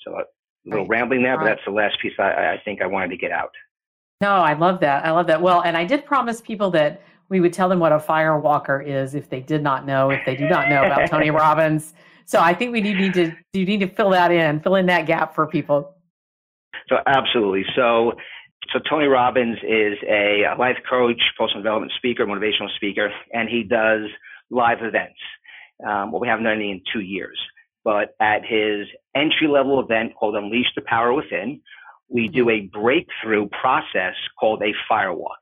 [0.00, 0.16] So
[0.64, 0.98] a little Right.
[0.98, 3.50] rambling there, but that's the last piece I, I think I wanted to get out.
[4.20, 5.04] No, I love that.
[5.04, 5.42] I love that.
[5.42, 8.80] Well, and I did promise people that we would tell them what a fire walker
[8.80, 11.94] is if they did not know, if they do not know about Tony Robbins.
[12.26, 14.86] So I think we do need to you need to fill that in, fill in
[14.86, 15.94] that gap for people.
[16.88, 17.64] So absolutely.
[17.74, 18.12] So
[18.72, 24.02] so Tony Robbins is a life coach, personal development speaker, motivational speaker, and he does
[24.50, 25.18] live events.
[25.84, 27.38] Um, well, we haven't done any in two years,
[27.84, 31.60] but at his entry level event called Unleash the Power Within,
[32.08, 35.40] we do a breakthrough process called a firewalk.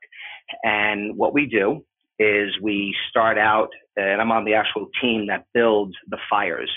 [0.63, 1.85] And what we do
[2.19, 6.71] is we start out, and I'm on the actual team that builds the fires.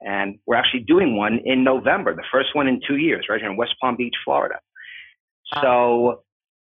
[0.00, 3.50] And we're actually doing one in November, the first one in two years, right here
[3.50, 4.56] in West Palm Beach, Florida.
[5.60, 6.22] So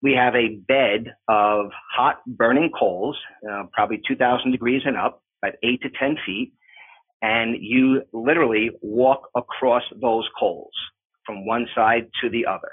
[0.02, 3.18] we have a bed of hot burning coals,
[3.50, 6.54] uh, probably 2000 degrees and up, about eight to 10 feet.
[7.22, 10.72] And you literally walk across those coals
[11.26, 12.72] from one side to the other.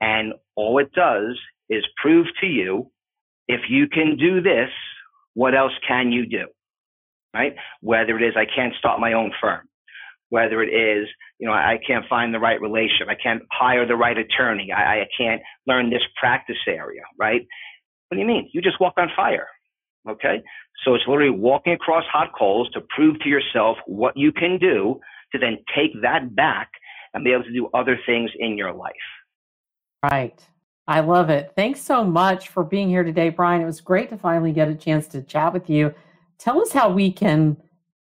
[0.00, 2.90] And all it does is prove to you
[3.48, 4.70] if you can do this,
[5.34, 6.46] what else can you do?
[7.34, 7.54] Right?
[7.80, 9.68] Whether it is, I can't start my own firm.
[10.30, 11.08] Whether it is,
[11.38, 13.08] you know, I can't find the right relationship.
[13.08, 14.70] I can't hire the right attorney.
[14.72, 17.40] I, I can't learn this practice area, right?
[18.08, 18.48] What do you mean?
[18.52, 19.48] You just walk on fire.
[20.08, 20.42] Okay.
[20.84, 25.00] So it's literally walking across hot coals to prove to yourself what you can do
[25.32, 26.70] to then take that back
[27.12, 28.92] and be able to do other things in your life.
[30.02, 30.40] Right.
[30.86, 31.52] I love it.
[31.54, 33.62] Thanks so much for being here today, Brian.
[33.62, 35.94] It was great to finally get a chance to chat with you.
[36.38, 37.56] Tell us how we can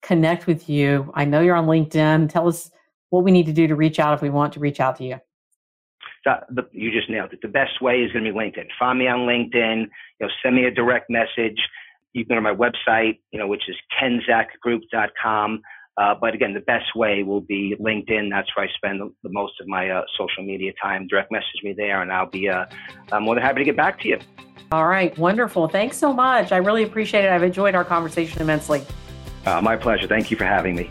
[0.02, 1.12] connect with you.
[1.14, 2.30] I know you're on LinkedIn.
[2.30, 2.72] Tell us
[3.10, 5.06] what we need to do to reach out if we want to reach out to
[5.06, 5.20] you.
[6.26, 7.40] The, you just nailed it.
[7.42, 8.68] The best way is going to be LinkedIn.
[8.80, 9.82] Find me on LinkedIn.
[9.84, 9.88] You
[10.22, 11.60] know, send me a direct message.
[12.14, 15.62] You can go to my website, you know, which is kenzakgroup.com.
[15.96, 18.30] Uh, but again, the best way will be LinkedIn.
[18.32, 21.08] That's where I spend the, the most of my uh, social media time.
[21.08, 22.66] Direct message me there, and I'll be uh,
[23.20, 24.20] more than happy to get back to you.
[24.72, 25.16] All right.
[25.20, 25.68] Wonderful.
[25.68, 26.52] Thanks so much.
[26.52, 27.32] I really appreciate it.
[27.32, 28.84] I've enjoyed our conversation immensely.
[29.46, 30.08] Uh, my pleasure.
[30.08, 30.90] Thank you for having me.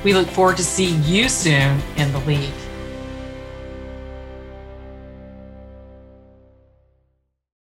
[0.02, 2.50] We look forward to seeing you soon in the league.